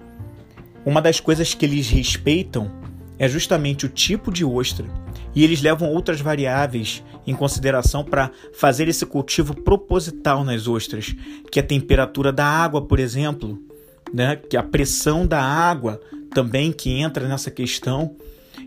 uma 0.85 1.03
das 1.03 1.19
coisas 1.19 1.55
que 1.55 1.65
eles 1.65 1.89
respeitam 1.89 2.71
é 3.19 3.29
justamente 3.29 3.87
o 3.87 3.89
tipo 3.89 4.33
de 4.33 4.45
ostra 4.45 4.87
e 5.35 5.45
eles 5.45 5.61
levam 5.61 5.93
outras 5.93 6.21
variáveis 6.21 7.03
em 7.27 7.35
consideração 7.35 8.05
para 8.05 8.31
fazer 8.55 8.89
esse 8.89 9.05
cultivo 9.05 9.55
proposital 9.55 10.45
nas 10.45 10.67
ostras, 10.67 11.15
que 11.51 11.61
é 11.61 11.63
a 11.63 11.67
temperatura 11.67 12.33
da 12.33 12.47
água, 12.47 12.81
por 12.81 12.99
exemplo, 12.99 13.59
né? 14.13 14.37
que 14.37 14.57
a 14.57 14.63
pressão 14.63 15.27
da 15.27 15.43
água 15.43 16.01
também 16.33 16.73
que 16.73 16.91
entra 16.91 17.29
nessa 17.29 17.51
questão. 17.51 18.17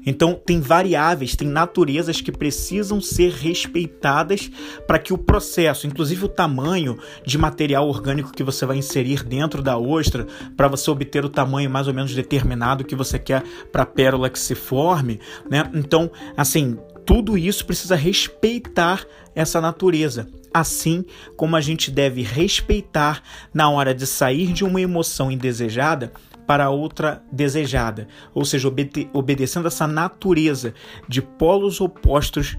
Então, 0.05 0.33
tem 0.33 0.59
variáveis, 0.59 1.35
tem 1.35 1.47
naturezas 1.47 2.21
que 2.21 2.31
precisam 2.31 2.99
ser 2.99 3.31
respeitadas 3.31 4.49
para 4.87 4.99
que 4.99 5.13
o 5.13 5.17
processo, 5.17 5.87
inclusive 5.87 6.25
o 6.25 6.29
tamanho 6.29 6.97
de 7.25 7.37
material 7.37 7.87
orgânico 7.87 8.31
que 8.31 8.43
você 8.43 8.65
vai 8.65 8.77
inserir 8.77 9.23
dentro 9.23 9.61
da 9.61 9.77
ostra, 9.77 10.25
para 10.55 10.67
você 10.67 10.89
obter 10.89 11.23
o 11.23 11.29
tamanho 11.29 11.69
mais 11.69 11.87
ou 11.87 11.93
menos 11.93 12.13
determinado 12.13 12.83
que 12.83 12.95
você 12.95 13.19
quer 13.19 13.43
para 13.71 13.83
a 13.83 13.85
pérola 13.85 14.29
que 14.29 14.39
se 14.39 14.55
forme, 14.55 15.19
né? 15.49 15.69
Então, 15.73 16.11
assim, 16.35 16.77
tudo 17.05 17.37
isso 17.37 17.65
precisa 17.65 17.95
respeitar 17.95 19.05
essa 19.35 19.59
natureza, 19.59 20.27
assim 20.53 21.05
como 21.35 21.55
a 21.55 21.61
gente 21.61 21.89
deve 21.89 22.21
respeitar 22.21 23.23
na 23.53 23.69
hora 23.69 23.93
de 23.93 24.05
sair 24.05 24.51
de 24.53 24.63
uma 24.63 24.81
emoção 24.81 25.31
indesejada 25.31 26.11
para 26.45 26.69
outra 26.69 27.23
desejada, 27.31 28.07
ou 28.33 28.43
seja, 28.43 28.67
obede 28.67 29.09
obedecendo 29.13 29.67
essa 29.67 29.87
natureza 29.87 30.73
de 31.07 31.21
polos 31.21 31.79
opostos 31.79 32.57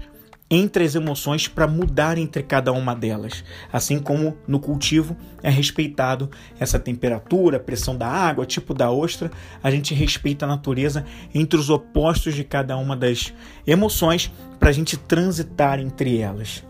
entre 0.49 0.83
as 0.83 0.93
emoções 0.93 1.47
para 1.47 1.67
mudar 1.67 2.17
entre 2.17 2.43
cada 2.43 2.71
uma 2.71 2.95
delas. 2.95 3.43
Assim 3.71 3.97
como 3.97 4.37
no 4.47 4.59
cultivo 4.59 5.17
é 5.41 5.49
respeitado 5.49 6.29
essa 6.59 6.77
temperatura, 6.77 7.59
pressão 7.59 7.97
da 7.97 8.07
água, 8.07 8.45
tipo 8.45 8.73
da 8.73 8.91
ostra, 8.91 9.31
a 9.63 9.71
gente 9.71 9.95
respeita 9.95 10.45
a 10.45 10.47
natureza 10.47 11.05
entre 11.33 11.59
os 11.59 11.71
opostos 11.71 12.35
de 12.35 12.43
cada 12.43 12.77
uma 12.77 12.95
das 12.95 13.33
emoções 13.65 14.31
para 14.59 14.69
a 14.69 14.73
gente 14.73 14.95
transitar 14.95 15.79
entre 15.79 16.19
elas. 16.19 16.63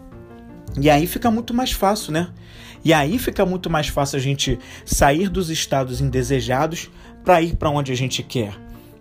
E 0.79 0.89
aí 0.89 1.05
fica 1.05 1.29
muito 1.29 1.53
mais 1.53 1.71
fácil, 1.71 2.13
né? 2.13 2.29
E 2.83 2.93
aí 2.93 3.17
fica 3.17 3.45
muito 3.45 3.69
mais 3.69 3.87
fácil 3.87 4.17
a 4.17 4.21
gente 4.21 4.59
sair 4.85 5.29
dos 5.29 5.49
estados 5.49 6.01
indesejados 6.01 6.89
para 7.23 7.41
ir 7.41 7.55
para 7.55 7.69
onde 7.69 7.91
a 7.91 7.95
gente 7.95 8.21
quer. 8.21 8.53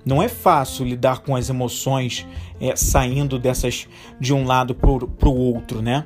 Não 0.05 0.23
é 0.23 0.29
fácil 0.29 0.85
lidar 0.85 1.21
com 1.21 1.35
as 1.35 1.49
emoções 1.49 2.27
é, 2.61 2.75
saindo 2.75 3.39
dessas 3.39 3.89
de 4.19 4.33
um 4.33 4.45
lado 4.45 4.75
para 4.75 5.29
o 5.29 5.37
outro, 5.37 5.81
né? 5.81 6.05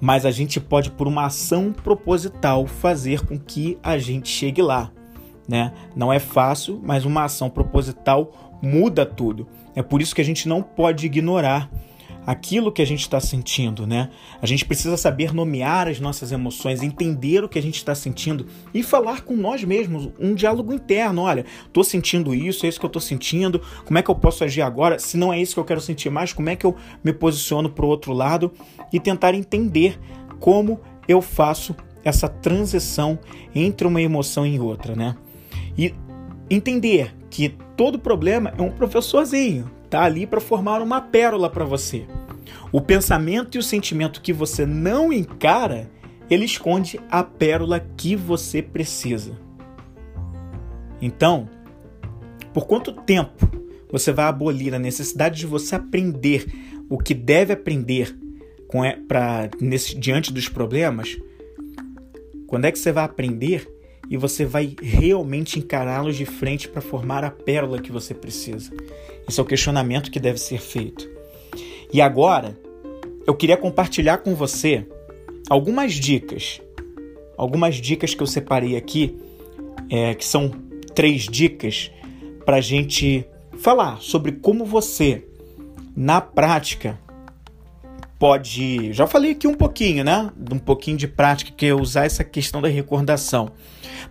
Mas 0.00 0.26
a 0.26 0.30
gente 0.30 0.60
pode, 0.60 0.90
por 0.90 1.06
uma 1.06 1.26
ação 1.26 1.72
proposital, 1.72 2.66
fazer 2.66 3.24
com 3.24 3.38
que 3.38 3.78
a 3.82 3.96
gente 3.96 4.28
chegue 4.28 4.60
lá, 4.60 4.90
né? 5.48 5.72
Não 5.94 6.12
é 6.12 6.18
fácil, 6.18 6.80
mas 6.82 7.04
uma 7.04 7.24
ação 7.24 7.48
proposital 7.48 8.56
muda 8.62 9.06
tudo. 9.06 9.46
É 9.74 9.82
por 9.82 10.00
isso 10.00 10.14
que 10.14 10.20
a 10.20 10.24
gente 10.24 10.48
não 10.48 10.62
pode 10.62 11.06
ignorar 11.06 11.70
aquilo 12.26 12.72
que 12.72 12.82
a 12.82 12.86
gente 12.86 13.00
está 13.00 13.20
sentindo, 13.20 13.86
né? 13.86 14.10
A 14.40 14.46
gente 14.46 14.64
precisa 14.64 14.96
saber 14.96 15.32
nomear 15.32 15.88
as 15.88 16.00
nossas 16.00 16.32
emoções, 16.32 16.82
entender 16.82 17.44
o 17.44 17.48
que 17.48 17.58
a 17.58 17.62
gente 17.62 17.76
está 17.76 17.94
sentindo 17.94 18.46
e 18.72 18.82
falar 18.82 19.22
com 19.22 19.36
nós 19.36 19.62
mesmos, 19.64 20.10
um 20.18 20.34
diálogo 20.34 20.72
interno. 20.72 21.22
Olha, 21.22 21.44
estou 21.66 21.84
sentindo 21.84 22.34
isso, 22.34 22.66
é 22.66 22.68
isso 22.68 22.78
que 22.78 22.86
eu 22.86 22.88
estou 22.88 23.02
sentindo, 23.02 23.60
como 23.84 23.98
é 23.98 24.02
que 24.02 24.10
eu 24.10 24.14
posso 24.14 24.44
agir 24.44 24.62
agora? 24.62 24.98
Se 24.98 25.16
não 25.16 25.32
é 25.32 25.40
isso 25.40 25.54
que 25.54 25.60
eu 25.60 25.64
quero 25.64 25.80
sentir 25.80 26.10
mais, 26.10 26.32
como 26.32 26.48
é 26.48 26.56
que 26.56 26.64
eu 26.64 26.74
me 27.02 27.12
posiciono 27.12 27.68
para 27.68 27.84
o 27.84 27.88
outro 27.88 28.12
lado? 28.12 28.52
E 28.92 28.98
tentar 28.98 29.34
entender 29.34 29.98
como 30.40 30.80
eu 31.06 31.20
faço 31.20 31.74
essa 32.04 32.28
transição 32.28 33.18
entre 33.54 33.86
uma 33.86 34.00
emoção 34.00 34.46
e 34.46 34.58
outra, 34.60 34.94
né? 34.94 35.16
E 35.76 35.94
entender 36.50 37.14
que 37.30 37.48
todo 37.76 37.98
problema 37.98 38.52
é 38.56 38.62
um 38.62 38.70
professorzinho, 38.70 39.70
tá 39.94 40.02
ali 40.02 40.26
para 40.26 40.40
formar 40.40 40.82
uma 40.82 41.00
pérola 41.00 41.48
para 41.48 41.64
você. 41.64 42.04
O 42.72 42.80
pensamento 42.80 43.54
e 43.54 43.60
o 43.60 43.62
sentimento 43.62 44.20
que 44.20 44.32
você 44.32 44.66
não 44.66 45.12
encara, 45.12 45.88
ele 46.28 46.44
esconde 46.44 46.98
a 47.08 47.22
pérola 47.22 47.78
que 47.96 48.16
você 48.16 48.60
precisa. 48.60 49.38
Então, 51.00 51.48
por 52.52 52.66
quanto 52.66 52.92
tempo 52.92 53.48
você 53.88 54.10
vai 54.10 54.24
abolir 54.24 54.74
a 54.74 54.80
necessidade 54.80 55.38
de 55.38 55.46
você 55.46 55.76
aprender 55.76 56.44
o 56.90 56.98
que 56.98 57.14
deve 57.14 57.52
aprender 57.52 58.18
com 58.66 58.80
pra, 59.06 59.48
nesse, 59.60 59.96
diante 59.96 60.32
dos 60.32 60.48
problemas? 60.48 61.16
Quando 62.48 62.64
é 62.64 62.72
que 62.72 62.80
você 62.80 62.90
vai 62.90 63.04
aprender 63.04 63.72
e 64.08 64.16
você 64.16 64.44
vai 64.44 64.74
realmente 64.80 65.58
encará-los 65.58 66.16
de 66.16 66.24
frente 66.24 66.68
para 66.68 66.80
formar 66.80 67.24
a 67.24 67.30
pérola 67.30 67.80
que 67.80 67.92
você 67.92 68.14
precisa. 68.14 68.72
Esse 69.28 69.40
é 69.40 69.42
o 69.42 69.46
questionamento 69.46 70.10
que 70.10 70.20
deve 70.20 70.38
ser 70.38 70.60
feito. 70.60 71.08
E 71.92 72.00
agora, 72.00 72.58
eu 73.26 73.34
queria 73.34 73.56
compartilhar 73.56 74.18
com 74.18 74.34
você 74.34 74.86
algumas 75.48 75.94
dicas. 75.94 76.60
Algumas 77.36 77.76
dicas 77.76 78.14
que 78.14 78.22
eu 78.22 78.26
separei 78.26 78.76
aqui, 78.76 79.16
é, 79.90 80.14
que 80.14 80.24
são 80.24 80.50
três 80.94 81.22
dicas 81.22 81.90
para 82.44 82.56
a 82.56 82.60
gente 82.60 83.26
falar 83.58 84.00
sobre 84.00 84.32
como 84.32 84.64
você, 84.64 85.24
na 85.96 86.20
prática, 86.20 86.98
pode. 88.18 88.92
Já 88.92 89.06
falei 89.06 89.32
aqui 89.32 89.46
um 89.46 89.54
pouquinho, 89.54 90.04
né? 90.04 90.30
Um 90.50 90.58
pouquinho 90.58 90.96
de 90.96 91.08
prática, 91.08 91.52
que 91.56 91.66
é 91.66 91.74
usar 91.74 92.04
essa 92.04 92.24
questão 92.24 92.60
da 92.60 92.68
recordação. 92.68 93.52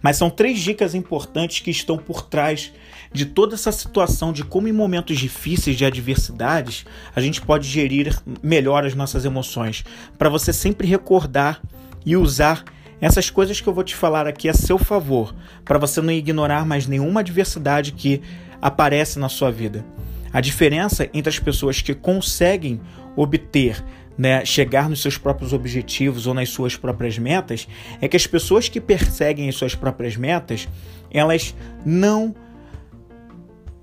Mas 0.02 0.18
são 0.18 0.30
três 0.30 0.60
dicas 0.60 0.96
importantes 0.96 1.60
que 1.60 1.72
estão 1.72 1.98
por 1.98 2.24
trás 2.24 2.72
de 3.12 3.26
toda 3.26 3.54
essa 3.54 3.72
situação 3.72 4.34
de 4.34 4.44
como 4.44 4.68
em 4.68 4.72
momentos 4.72 5.20
difíceis 5.20 5.78
de 5.78 5.86
adversidades 5.86 6.86
a 7.16 7.22
gente 7.22 7.42
pode 7.42 7.68
gerir 7.68 8.18
melhor 8.42 8.86
as 8.86 8.96
nossas 8.96 9.24
emoções, 9.24 9.86
para 10.18 10.30
você 10.30 10.52
sempre 10.52 10.88
recordar 10.88 11.62
e 12.06 12.18
usar 12.18 12.64
essas 13.00 13.30
coisas 13.30 13.62
que 13.62 13.68
eu 13.68 13.74
vou 13.74 13.84
te 13.84 13.96
falar 13.96 14.26
aqui 14.26 14.50
a 14.50 14.54
seu 14.54 14.78
favor, 14.78 15.36
para 15.64 15.78
você 15.78 16.02
não 16.02 16.12
ignorar 16.12 16.66
mais 16.66 16.88
nenhuma 16.88 17.20
adversidade 17.20 17.92
que 17.92 18.22
aparece 18.62 19.20
na 19.20 19.30
sua 19.30 19.52
vida. 19.52 19.86
A 20.32 20.42
diferença 20.42 21.08
entre 21.14 21.30
as 21.30 21.38
pessoas 21.38 21.82
que 21.82 21.94
conseguem 21.94 22.82
obter, 23.16 23.84
né, 24.18 24.46
chegar 24.46 24.90
nos 24.90 25.02
seus 25.02 25.18
próprios 25.18 25.54
objetivos 25.54 26.28
ou 26.28 26.34
nas 26.34 26.50
suas 26.50 26.76
próprias 26.76 27.18
metas, 27.18 27.68
é 28.02 28.08
que 28.08 28.18
as 28.18 28.28
pessoas 28.28 28.70
que 28.70 28.80
perseguem 28.80 29.50
as 29.50 29.56
suas 29.56 29.76
próprias 29.76 30.16
metas, 30.16 30.68
elas 31.12 31.56
não 31.86 32.36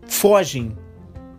fogem 0.07 0.77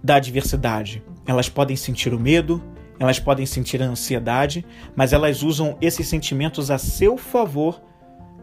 da 0.03 0.15
adversidade. 0.15 1.03
Elas 1.27 1.47
podem 1.47 1.75
sentir 1.75 2.13
o 2.13 2.19
medo, 2.19 2.61
elas 2.99 3.19
podem 3.19 3.45
sentir 3.45 3.81
a 3.81 3.85
ansiedade, 3.85 4.65
mas 4.95 5.13
elas 5.13 5.43
usam 5.43 5.77
esses 5.81 6.07
sentimentos 6.07 6.69
a 6.69 6.77
seu 6.77 7.17
favor 7.17 7.81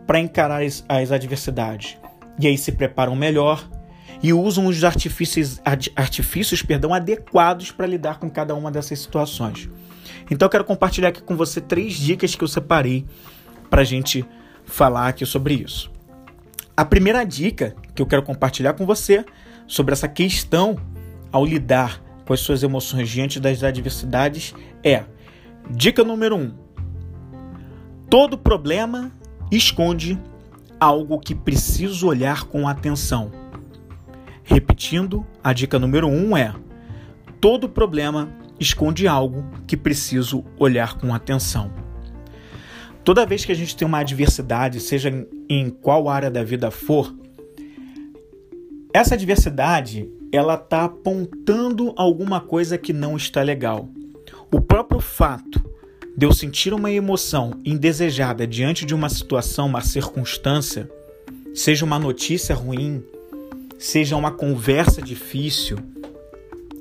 para 0.07 0.19
encarar 0.19 0.63
as, 0.63 0.85
adversidades. 1.13 1.97
E 2.41 2.47
aí 2.47 2.57
se 2.57 2.73
preparam 2.73 3.15
melhor, 3.15 3.69
e 4.23 4.33
usam 4.33 4.67
os 4.67 4.83
artifícios, 4.83 5.61
artifícios 5.95 6.63
perdão, 6.63 6.93
adequados 6.93 7.71
para 7.71 7.87
lidar 7.87 8.19
com 8.19 8.29
cada 8.29 8.55
uma 8.55 8.71
dessas 8.71 8.99
situações. 8.99 9.69
Então 10.31 10.47
eu 10.47 10.51
quero 10.51 10.65
compartilhar 10.65 11.09
aqui 11.09 11.23
com 11.23 11.37
você 11.37 11.61
três 11.61 11.95
dicas 11.95 12.35
que 12.35 12.43
eu 12.43 12.49
separei 12.49 13.07
para 13.71 13.83
a 13.83 13.85
gente 13.85 14.25
falar 14.65 15.09
aqui 15.09 15.25
sobre 15.25 15.55
isso. 15.55 15.91
A 16.77 16.85
primeira 16.85 17.25
dica 17.25 17.75
que 17.95 18.03
eu 18.03 18.07
quero 18.07 18.23
compartilhar 18.23 18.75
com 18.75 18.87
você 18.87 19.25
sobre 19.67 19.93
essa 19.93 20.09
questão 20.09 20.77
ao 21.33 21.45
lidar 21.45 22.03
com 22.25 22.33
as 22.33 22.41
suas 22.41 22.63
emoções 22.63 23.09
diante 23.09 23.41
das 23.41 23.63
adversidades 23.63 24.55
é: 24.83 25.05
dica 25.71 26.05
número 26.05 26.37
um, 26.37 26.53
todo 28.09 28.39
problema 28.39 29.11
esconde 29.51 30.19
algo 30.79 31.19
que 31.19 31.35
preciso 31.35 32.07
olhar 32.07 32.45
com 32.45 32.69
atenção. 32.69 33.48
Repetindo, 34.51 35.27
a 35.45 35.53
dica 35.53 35.79
número 35.79 36.09
um 36.09 36.35
é: 36.35 36.55
todo 37.39 37.69
problema 37.69 38.33
esconde 38.59 39.07
algo 39.07 39.45
que 39.67 39.77
preciso 39.77 40.43
olhar 40.59 40.97
com 40.97 41.15
atenção. 41.15 41.71
Toda 43.05 43.27
vez 43.27 43.45
que 43.45 43.53
a 43.53 43.55
gente 43.55 43.77
tem 43.77 43.87
uma 43.87 43.99
adversidade, 43.99 44.81
seja 44.81 45.13
em 45.51 45.69
qual 45.69 46.09
área 46.09 46.31
da 46.31 46.43
vida 46.43 46.71
for, 46.71 47.15
essa 48.91 49.17
adversidade 49.17 50.09
ela 50.33 50.55
está 50.55 50.85
apontando 50.85 51.93
alguma 51.95 52.41
coisa 52.41 52.79
que 52.79 52.93
não 52.93 53.19
está 53.19 53.43
legal. 53.43 53.91
O 54.51 54.63
próprio 54.63 54.99
fato 54.99 55.63
de 56.17 56.25
eu 56.25 56.33
sentir 56.33 56.73
uma 56.73 56.91
emoção 56.91 57.53
indesejada 57.67 58.47
diante 58.47 58.87
de 58.87 58.95
uma 58.95 59.11
situação, 59.11 59.67
uma 59.67 59.83
circunstância, 59.83 60.91
seja 61.55 61.85
uma 61.85 61.99
notícia 61.99 62.55
ruim, 62.55 63.05
seja 63.79 64.17
uma 64.17 64.33
conversa 64.33 65.01
difícil, 65.01 65.79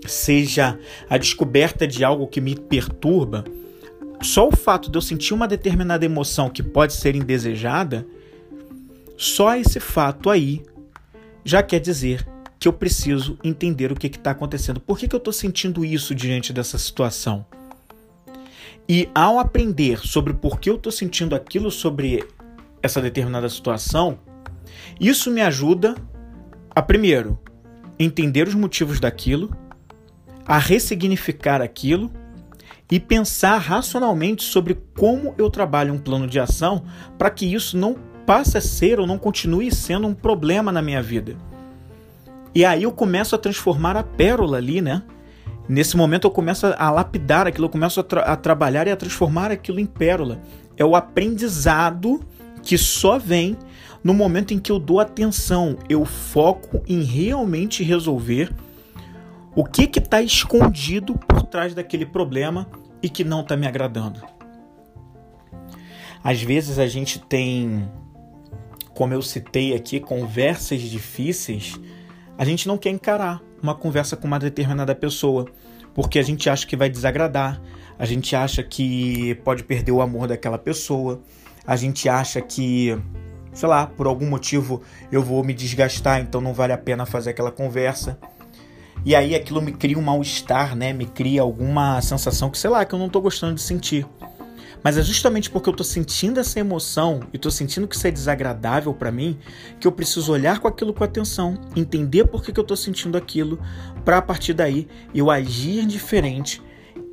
seja 0.05 0.79
a 1.09 1.17
descoberta 1.17 1.87
de 1.87 2.03
algo 2.03 2.27
que 2.27 2.41
me 2.41 2.55
perturba, 2.55 3.45
só 4.21 4.47
o 4.47 4.55
fato 4.55 4.89
de 4.89 4.97
eu 4.97 5.01
sentir 5.01 5.33
uma 5.33 5.47
determinada 5.47 6.03
emoção 6.03 6.49
que 6.49 6.63
pode 6.63 6.93
ser 6.93 7.15
indesejada, 7.15 8.05
só 9.15 9.55
esse 9.55 9.79
fato 9.79 10.29
aí 10.29 10.63
já 11.45 11.61
quer 11.61 11.79
dizer 11.79 12.27
que 12.59 12.67
eu 12.67 12.73
preciso 12.73 13.37
entender 13.43 13.91
o 13.91 13.95
que 13.95 14.07
está 14.07 14.31
acontecendo. 14.31 14.79
Por 14.79 14.97
que, 14.97 15.07
que 15.07 15.15
eu 15.15 15.19
estou 15.19 15.33
sentindo 15.33 15.85
isso 15.85 16.15
diante 16.15 16.51
dessa 16.51 16.77
situação? 16.77 17.45
E 18.89 19.09
ao 19.13 19.37
aprender 19.37 19.99
sobre 19.99 20.33
por 20.33 20.59
que 20.59 20.69
eu 20.69 20.75
estou 20.75 20.91
sentindo 20.91 21.35
aquilo 21.35 21.69
sobre 21.69 22.25
essa 22.81 23.01
determinada 23.01 23.47
situação, 23.49 24.19
isso 24.99 25.29
me 25.29 25.41
ajuda 25.41 25.95
a, 26.77 26.81
primeiro, 26.83 27.39
entender 27.97 28.47
os 28.47 28.53
motivos 28.53 28.99
daquilo, 28.99 29.49
a 30.45 30.59
ressignificar 30.59 31.59
aquilo 31.59 32.11
e 32.91 32.99
pensar 32.99 33.57
racionalmente 33.57 34.43
sobre 34.43 34.77
como 34.95 35.33
eu 35.39 35.49
trabalho 35.49 35.91
um 35.91 35.97
plano 35.97 36.27
de 36.27 36.39
ação 36.39 36.83
para 37.17 37.31
que 37.31 37.51
isso 37.51 37.75
não 37.75 37.95
passe 38.27 38.59
a 38.59 38.61
ser 38.61 38.99
ou 38.99 39.07
não 39.07 39.17
continue 39.17 39.73
sendo 39.73 40.05
um 40.05 40.13
problema 40.13 40.71
na 40.71 40.79
minha 40.79 41.01
vida. 41.01 41.35
E 42.53 42.63
aí 42.63 42.83
eu 42.83 42.91
começo 42.91 43.33
a 43.33 43.39
transformar 43.39 43.97
a 43.97 44.03
pérola 44.03 44.57
ali, 44.57 44.79
né? 44.79 45.01
Nesse 45.67 45.97
momento 45.97 46.27
eu 46.27 46.31
começo 46.31 46.67
a 46.67 46.91
lapidar 46.91 47.47
aquilo, 47.47 47.65
eu 47.65 47.71
começo 47.71 47.99
a, 47.99 48.03
tra 48.03 48.21
a 48.21 48.35
trabalhar 48.35 48.85
e 48.85 48.91
a 48.91 48.95
transformar 48.95 49.49
aquilo 49.49 49.79
em 49.79 49.85
pérola. 49.87 50.39
É 50.77 50.85
o 50.85 50.95
aprendizado 50.95 52.19
que 52.61 52.77
só 52.77 53.17
vem 53.17 53.57
no 54.03 54.13
momento 54.13 54.53
em 54.53 54.59
que 54.59 54.71
eu 54.71 54.79
dou 54.79 54.99
atenção, 54.99 55.77
eu 55.89 56.05
foco 56.05 56.81
em 56.87 57.03
realmente 57.03 57.83
resolver 57.83 58.53
o 59.55 59.63
que 59.63 59.89
está 59.97 60.21
escondido 60.21 61.17
por 61.17 61.43
trás 61.43 61.73
daquele 61.73 62.05
problema 62.05 62.69
e 63.01 63.09
que 63.09 63.23
não 63.23 63.41
está 63.41 63.57
me 63.57 63.67
agradando. 63.67 64.21
Às 66.23 66.41
vezes 66.41 66.77
a 66.77 66.87
gente 66.87 67.19
tem, 67.19 67.89
como 68.93 69.13
eu 69.13 69.21
citei 69.21 69.73
aqui, 69.73 69.99
conversas 69.99 70.81
difíceis, 70.81 71.79
a 72.37 72.45
gente 72.45 72.67
não 72.67 72.77
quer 72.77 72.89
encarar 72.89 73.41
uma 73.61 73.73
conversa 73.73 74.15
com 74.15 74.27
uma 74.27 74.37
determinada 74.37 74.93
pessoa, 74.93 75.45
porque 75.93 76.19
a 76.19 76.23
gente 76.23 76.49
acha 76.49 76.67
que 76.67 76.75
vai 76.75 76.89
desagradar, 76.89 77.59
a 77.97 78.05
gente 78.05 78.35
acha 78.35 78.61
que 78.61 79.35
pode 79.43 79.63
perder 79.63 79.91
o 79.91 80.01
amor 80.01 80.27
daquela 80.27 80.57
pessoa, 80.57 81.21
a 81.65 81.75
gente 81.75 82.07
acha 82.07 82.39
que, 82.41 82.95
sei 83.57 83.67
lá, 83.67 83.87
por 83.87 84.05
algum 84.05 84.29
motivo 84.29 84.83
eu 85.11 85.23
vou 85.23 85.43
me 85.43 85.51
desgastar, 85.51 86.21
então 86.21 86.39
não 86.39 86.53
vale 86.53 86.73
a 86.73 86.77
pena 86.77 87.07
fazer 87.07 87.31
aquela 87.31 87.51
conversa. 87.51 88.19
E 89.03 89.15
aí 89.15 89.33
aquilo 89.33 89.63
me 89.63 89.71
cria 89.71 89.97
um 89.97 90.01
mal-estar, 90.01 90.75
né? 90.75 90.93
Me 90.93 91.07
cria 91.07 91.41
alguma 91.41 91.99
sensação 92.01 92.51
que, 92.51 92.57
sei 92.57 92.69
lá, 92.69 92.85
que 92.85 92.93
eu 92.93 92.99
não 92.99 93.09
tô 93.09 93.19
gostando 93.19 93.55
de 93.55 93.61
sentir. 93.61 94.05
Mas 94.83 94.95
é 94.95 95.01
justamente 95.01 95.49
porque 95.49 95.67
eu 95.67 95.73
tô 95.73 95.83
sentindo 95.83 96.39
essa 96.39 96.59
emoção 96.59 97.21
e 97.33 97.37
tô 97.39 97.49
sentindo 97.49 97.87
que 97.87 97.95
isso 97.95 98.05
é 98.05 98.11
desagradável 98.11 98.93
para 98.93 99.11
mim 99.11 99.39
que 99.79 99.87
eu 99.87 99.91
preciso 99.91 100.31
olhar 100.31 100.59
com 100.59 100.67
aquilo 100.67 100.93
com 100.93 101.03
atenção, 101.03 101.57
entender 101.75 102.25
por 102.25 102.43
que, 102.43 102.51
que 102.51 102.59
eu 102.59 102.63
tô 102.63 102.75
sentindo 102.75 103.17
aquilo, 103.17 103.59
para 104.05 104.19
a 104.19 104.21
partir 104.21 104.53
daí 104.53 104.87
eu 105.15 105.31
agir 105.31 105.83
diferente, 105.87 106.61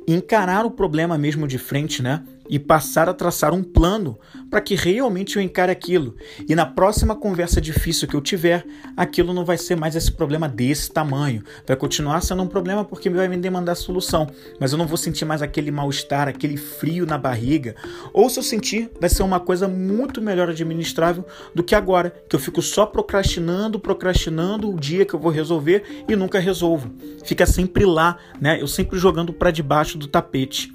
encarar 0.07 0.63
o 0.63 0.69
problema 0.69 1.17
mesmo 1.17 1.47
de 1.47 1.57
frente, 1.57 2.03
né? 2.03 2.23
E 2.49 2.59
passar 2.59 3.09
a 3.09 3.13
traçar 3.13 3.53
um 3.53 3.63
plano 3.63 4.17
para 4.49 4.61
que 4.61 4.75
realmente 4.75 5.37
eu 5.37 5.41
encare 5.41 5.71
aquilo. 5.71 6.15
E 6.47 6.55
na 6.55 6.65
próxima 6.65 7.15
conversa 7.15 7.59
difícil 7.59 8.07
que 8.07 8.15
eu 8.15 8.21
tiver, 8.21 8.65
aquilo 8.95 9.33
não 9.33 9.45
vai 9.45 9.57
ser 9.57 9.75
mais 9.75 9.95
esse 9.95 10.11
problema 10.11 10.47
desse 10.47 10.91
tamanho. 10.91 11.43
Vai 11.67 11.75
continuar 11.75 12.21
sendo 12.21 12.43
um 12.43 12.47
problema 12.47 12.85
porque 12.85 13.09
vai 13.09 13.27
me 13.27 13.37
demandar 13.37 13.75
solução, 13.75 14.27
mas 14.59 14.71
eu 14.71 14.77
não 14.77 14.87
vou 14.87 14.97
sentir 14.97 15.25
mais 15.25 15.41
aquele 15.41 15.71
mal-estar, 15.71 16.27
aquele 16.27 16.57
frio 16.57 17.05
na 17.05 17.17
barriga. 17.17 17.75
Ou 18.13 18.29
se 18.29 18.39
eu 18.39 18.43
sentir, 18.43 18.89
vai 18.99 19.09
ser 19.09 19.23
uma 19.23 19.39
coisa 19.39 19.67
muito 19.67 20.21
melhor 20.21 20.49
administrável 20.49 21.25
do 21.53 21.63
que 21.63 21.75
agora, 21.75 22.13
que 22.29 22.35
eu 22.35 22.39
fico 22.39 22.61
só 22.61 22.85
procrastinando, 22.85 23.79
procrastinando 23.79 24.73
o 24.73 24.79
dia 24.79 25.05
que 25.05 25.13
eu 25.13 25.19
vou 25.19 25.31
resolver 25.31 26.05
e 26.07 26.15
nunca 26.15 26.39
resolvo. 26.39 26.91
Fica 27.23 27.45
sempre 27.45 27.85
lá, 27.85 28.17
né? 28.39 28.61
Eu 28.61 28.67
sempre 28.67 28.97
jogando 28.97 29.33
para 29.33 29.51
debaixo 29.51 29.97
do 29.97 30.07
tapete. 30.07 30.74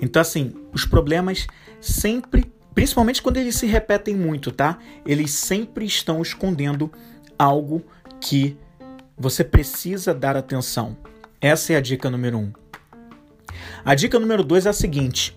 Então, 0.00 0.22
assim, 0.22 0.54
os 0.72 0.84
problemas 0.84 1.46
sempre, 1.80 2.50
principalmente 2.74 3.20
quando 3.20 3.36
eles 3.36 3.56
se 3.56 3.66
repetem 3.66 4.14
muito, 4.14 4.50
tá? 4.50 4.78
Eles 5.04 5.30
sempre 5.32 5.84
estão 5.84 6.22
escondendo 6.22 6.90
algo 7.38 7.82
que 8.20 8.56
você 9.16 9.44
precisa 9.44 10.14
dar 10.14 10.36
atenção. 10.36 10.96
Essa 11.40 11.74
é 11.74 11.76
a 11.76 11.80
dica 11.80 12.08
número 12.08 12.38
um. 12.38 12.52
A 13.84 13.94
dica 13.94 14.18
número 14.18 14.42
dois 14.42 14.66
é 14.66 14.70
a 14.70 14.74
seguinte: 14.74 15.36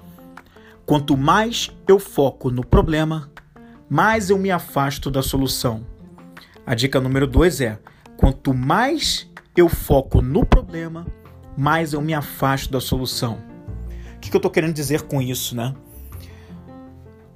quanto 0.86 1.18
mais 1.18 1.70
eu 1.88 2.00
foco 2.00 2.50
no 2.50 2.66
problema, 2.66 3.30
mais 3.90 4.30
eu 4.30 4.38
me 4.38 4.52
afasto 4.52 5.12
da 5.12 5.22
solução. 5.22 5.86
A 6.66 6.74
dica 6.74 7.02
número 7.02 7.28
dois 7.28 7.60
é: 7.60 7.80
quanto 8.16 8.54
mais 8.54 9.30
eu 9.56 9.68
foco 9.68 10.22
no 10.22 10.46
problema, 10.46 11.06
mais 11.58 11.94
eu 11.94 12.02
me 12.02 12.14
afasto 12.14 12.72
da 12.72 12.80
solução 12.80 13.53
que, 14.24 14.30
que 14.30 14.36
eu 14.36 14.40
estou 14.40 14.52
querendo 14.52 14.74
dizer 14.74 15.02
com 15.02 15.22
isso, 15.22 15.56
né? 15.56 15.74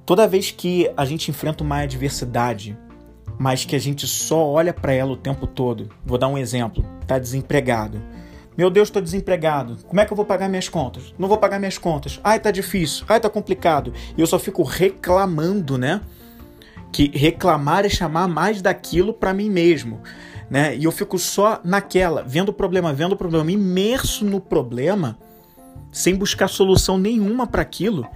Toda 0.06 0.26
vez 0.26 0.50
que 0.50 0.90
a 0.96 1.04
gente 1.04 1.30
enfrenta 1.30 1.62
uma 1.62 1.80
adversidade, 1.80 2.76
mas 3.38 3.64
que 3.64 3.76
a 3.76 3.78
gente 3.78 4.06
só 4.06 4.46
olha 4.46 4.72
para 4.72 4.92
ela 4.92 5.12
o 5.12 5.16
tempo 5.16 5.46
todo, 5.46 5.90
vou 6.04 6.16
dar 6.16 6.28
um 6.28 6.38
exemplo: 6.38 6.84
tá 7.06 7.18
desempregado. 7.18 8.02
Meu 8.56 8.70
Deus, 8.70 8.88
estou 8.88 9.02
desempregado. 9.02 9.76
Como 9.86 10.00
é 10.00 10.04
que 10.04 10.12
eu 10.12 10.16
vou 10.16 10.24
pagar 10.24 10.48
minhas 10.48 10.68
contas? 10.68 11.14
Não 11.16 11.28
vou 11.28 11.38
pagar 11.38 11.60
minhas 11.60 11.78
contas. 11.78 12.18
Ai, 12.24 12.40
tá 12.40 12.50
difícil. 12.50 13.04
Ai, 13.08 13.20
tá 13.20 13.30
complicado. 13.30 13.92
E 14.16 14.20
eu 14.20 14.26
só 14.26 14.36
fico 14.36 14.64
reclamando, 14.64 15.78
né? 15.78 16.00
Que 16.90 17.08
reclamar 17.16 17.84
é 17.84 17.88
chamar 17.88 18.26
mais 18.26 18.60
daquilo 18.60 19.12
para 19.12 19.32
mim 19.32 19.48
mesmo, 19.48 20.00
né? 20.50 20.74
E 20.74 20.84
eu 20.84 20.90
fico 20.90 21.18
só 21.18 21.60
naquela, 21.62 22.24
vendo 22.24 22.48
o 22.48 22.52
problema, 22.52 22.92
vendo 22.92 23.12
o 23.12 23.16
problema, 23.16 23.52
imerso 23.52 24.24
no 24.24 24.40
problema 24.40 25.18
sem 25.90 26.14
buscar 26.14 26.48
solução 26.48 26.98
nenhuma 26.98 27.46
para 27.46 27.62
aquilo, 27.62 28.06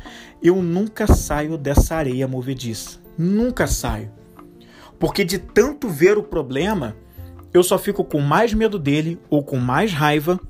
eu 0.42 0.62
nunca 0.62 1.06
saio 1.06 1.56
dessa 1.56 1.96
areia 1.96 2.28
movediça. 2.28 3.00
Nunca 3.16 3.66
saio. 3.66 4.10
Porque 4.98 5.24
de 5.24 5.38
tanto 5.38 5.88
ver 5.88 6.16
o 6.16 6.22
problema, 6.22 6.96
eu 7.52 7.62
só 7.62 7.78
fico 7.78 8.04
com 8.04 8.20
mais 8.20 8.54
medo 8.54 8.78
dele 8.78 9.18
ou 9.28 9.42
com 9.42 9.56
mais 9.56 9.92
raiva 9.92 10.40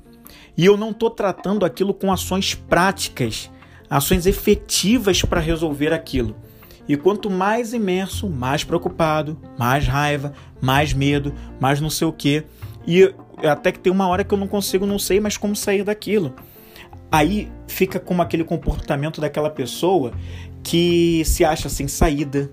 e 0.55 0.65
eu 0.65 0.77
não 0.77 0.91
estou 0.91 1.09
tratando 1.09 1.65
aquilo 1.65 1.93
com 1.93 2.11
ações 2.11 2.53
práticas, 2.53 3.49
ações 3.89 4.25
efetivas 4.25 5.21
para 5.23 5.39
resolver 5.39 5.91
aquilo. 5.91 6.35
E 6.87 6.97
quanto 6.97 7.29
mais 7.29 7.73
imerso, 7.73 8.29
mais 8.29 8.63
preocupado, 8.63 9.39
mais 9.57 9.87
raiva, 9.87 10.33
mais 10.61 10.93
medo, 10.93 11.33
mais 11.59 11.79
não 11.79 11.89
sei 11.89 12.07
o 12.07 12.13
que. 12.13 12.43
E 12.85 13.13
até 13.37 13.71
que 13.71 13.79
tem 13.79 13.91
uma 13.91 14.07
hora 14.07 14.23
que 14.23 14.33
eu 14.33 14.37
não 14.37 14.47
consigo, 14.47 14.85
não 14.85 14.99
sei 14.99 15.19
mais 15.19 15.37
como 15.37 15.55
sair 15.55 15.83
daquilo. 15.83 16.33
Aí 17.13 17.47
fica 17.67 17.99
como 17.99 18.23
aquele 18.23 18.43
comportamento 18.43 19.21
daquela 19.21 19.51
pessoa 19.51 20.11
que 20.63 21.21
se 21.25 21.45
acha 21.45 21.69
sem 21.69 21.87
saída, 21.87 22.49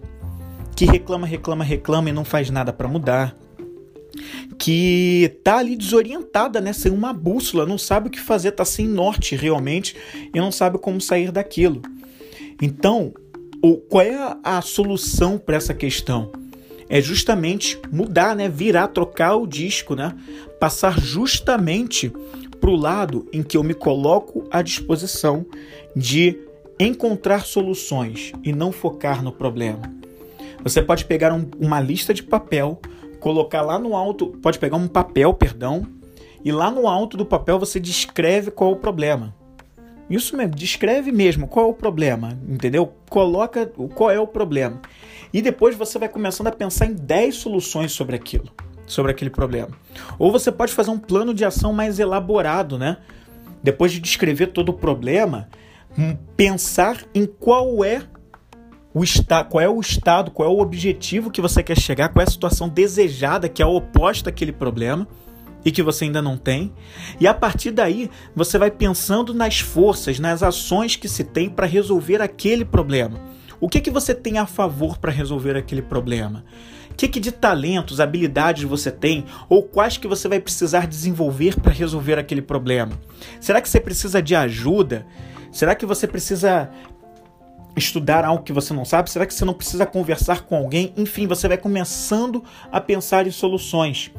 que 0.76 0.84
reclama, 0.84 1.26
reclama, 1.26 1.64
reclama 1.64 2.10
e 2.10 2.12
não 2.12 2.26
faz 2.26 2.50
nada 2.50 2.70
para 2.70 2.86
mudar, 2.86 3.34
que 4.58 5.34
tá 5.42 5.56
ali 5.56 5.74
desorientada, 5.74 6.60
né, 6.60 6.74
sem 6.74 6.92
uma 6.92 7.10
bússola, 7.10 7.64
não 7.64 7.78
sabe 7.78 8.08
o 8.08 8.10
que 8.10 8.20
fazer, 8.20 8.52
tá 8.52 8.62
sem 8.66 8.86
norte 8.86 9.34
realmente 9.34 9.96
e 10.34 10.38
não 10.38 10.52
sabe 10.52 10.76
como 10.76 11.00
sair 11.00 11.32
daquilo. 11.32 11.80
Então, 12.60 13.14
o, 13.62 13.78
qual 13.78 14.04
é 14.04 14.14
a, 14.14 14.58
a 14.58 14.60
solução 14.60 15.38
para 15.38 15.56
essa 15.56 15.72
questão? 15.72 16.30
É 16.86 17.00
justamente 17.00 17.80
mudar, 17.90 18.36
né, 18.36 18.46
virar, 18.46 18.88
trocar 18.88 19.36
o 19.36 19.46
disco, 19.46 19.94
né, 19.94 20.14
passar 20.60 21.00
justamente 21.00 22.12
para 22.60 22.70
o 22.70 22.76
lado 22.76 23.26
em 23.32 23.42
que 23.42 23.56
eu 23.56 23.62
me 23.62 23.74
coloco 23.74 24.46
à 24.50 24.60
disposição 24.62 25.46
de 25.96 26.38
encontrar 26.78 27.44
soluções 27.44 28.32
e 28.42 28.52
não 28.52 28.70
focar 28.70 29.22
no 29.22 29.32
problema. 29.32 29.82
Você 30.62 30.82
pode 30.82 31.04
pegar 31.04 31.32
um, 31.32 31.46
uma 31.58 31.80
lista 31.80 32.12
de 32.12 32.22
papel, 32.22 32.78
colocar 33.18 33.62
lá 33.62 33.78
no 33.78 33.96
alto, 33.96 34.28
pode 34.42 34.58
pegar 34.58 34.76
um 34.76 34.88
papel, 34.88 35.32
perdão, 35.34 35.86
e 36.44 36.52
lá 36.52 36.70
no 36.70 36.86
alto 36.86 37.16
do 37.16 37.26
papel 37.26 37.58
você 37.58 37.80
descreve 37.80 38.50
qual 38.50 38.70
é 38.70 38.72
o 38.74 38.76
problema. 38.76 39.34
Isso 40.08 40.36
mesmo, 40.36 40.54
descreve 40.54 41.12
mesmo 41.12 41.46
qual 41.46 41.66
é 41.66 41.68
o 41.68 41.74
problema, 41.74 42.36
entendeu? 42.48 42.92
Coloca 43.08 43.66
qual 43.94 44.10
é 44.10 44.18
o 44.18 44.26
problema. 44.26 44.80
E 45.32 45.40
depois 45.40 45.76
você 45.76 45.98
vai 45.98 46.08
começando 46.08 46.48
a 46.48 46.52
pensar 46.52 46.86
em 46.86 46.94
10 46.94 47.36
soluções 47.36 47.92
sobre 47.92 48.16
aquilo, 48.16 48.50
sobre 48.90 49.12
aquele 49.12 49.30
problema. 49.30 49.70
Ou 50.18 50.32
você 50.32 50.50
pode 50.50 50.72
fazer 50.72 50.90
um 50.90 50.98
plano 50.98 51.32
de 51.32 51.44
ação 51.44 51.72
mais 51.72 52.00
elaborado, 52.00 52.76
né? 52.76 52.96
Depois 53.62 53.92
de 53.92 54.00
descrever 54.00 54.48
todo 54.48 54.70
o 54.70 54.74
problema, 54.74 55.48
hum, 55.96 56.16
pensar 56.36 57.04
em 57.14 57.24
qual 57.24 57.84
é 57.84 58.02
o 58.92 59.04
está, 59.04 59.44
qual 59.44 59.62
é 59.62 59.68
o 59.68 59.80
estado, 59.80 60.32
qual 60.32 60.50
é 60.50 60.52
o 60.52 60.58
objetivo 60.58 61.30
que 61.30 61.40
você 61.40 61.62
quer 61.62 61.78
chegar, 61.78 62.08
qual 62.08 62.20
é 62.20 62.26
a 62.26 62.30
situação 62.30 62.68
desejada 62.68 63.48
que 63.48 63.62
é 63.62 63.66
oposta 63.66 64.30
àquele 64.30 64.50
problema 64.50 65.06
e 65.64 65.70
que 65.70 65.82
você 65.82 66.06
ainda 66.06 66.20
não 66.20 66.36
tem. 66.36 66.72
E 67.20 67.28
a 67.28 67.34
partir 67.34 67.70
daí, 67.70 68.10
você 68.34 68.58
vai 68.58 68.72
pensando 68.72 69.32
nas 69.32 69.60
forças, 69.60 70.18
nas 70.18 70.42
ações 70.42 70.96
que 70.96 71.08
se 71.08 71.22
tem 71.22 71.48
para 71.48 71.66
resolver 71.66 72.20
aquele 72.20 72.64
problema. 72.64 73.20
O 73.60 73.68
que 73.68 73.80
que 73.80 73.90
você 73.90 74.14
tem 74.14 74.38
a 74.38 74.46
favor 74.46 74.98
para 74.98 75.12
resolver 75.12 75.56
aquele 75.56 75.82
problema? 75.82 76.44
Que, 77.00 77.08
que 77.08 77.18
de 77.18 77.32
talentos, 77.32 77.98
habilidades 77.98 78.64
você 78.64 78.90
tem 78.90 79.24
ou 79.48 79.62
quais 79.62 79.96
que 79.96 80.06
você 80.06 80.28
vai 80.28 80.38
precisar 80.38 80.86
desenvolver 80.86 81.58
para 81.58 81.72
resolver 81.72 82.18
aquele 82.18 82.42
problema? 82.42 82.92
Será 83.40 83.58
que 83.62 83.70
você 83.70 83.80
precisa 83.80 84.20
de 84.20 84.34
ajuda? 84.34 85.06
Será 85.50 85.74
que 85.74 85.86
você 85.86 86.06
precisa 86.06 86.68
estudar 87.74 88.22
algo 88.22 88.44
que 88.44 88.52
você 88.52 88.74
não 88.74 88.84
sabe? 88.84 89.10
Será 89.10 89.24
que 89.24 89.32
você 89.32 89.46
não 89.46 89.54
precisa 89.54 89.86
conversar 89.86 90.42
com 90.42 90.54
alguém? 90.54 90.92
Enfim, 90.94 91.26
você 91.26 91.48
vai 91.48 91.56
começando 91.56 92.44
a 92.70 92.82
pensar 92.82 93.26
em 93.26 93.30
soluções. 93.30 94.10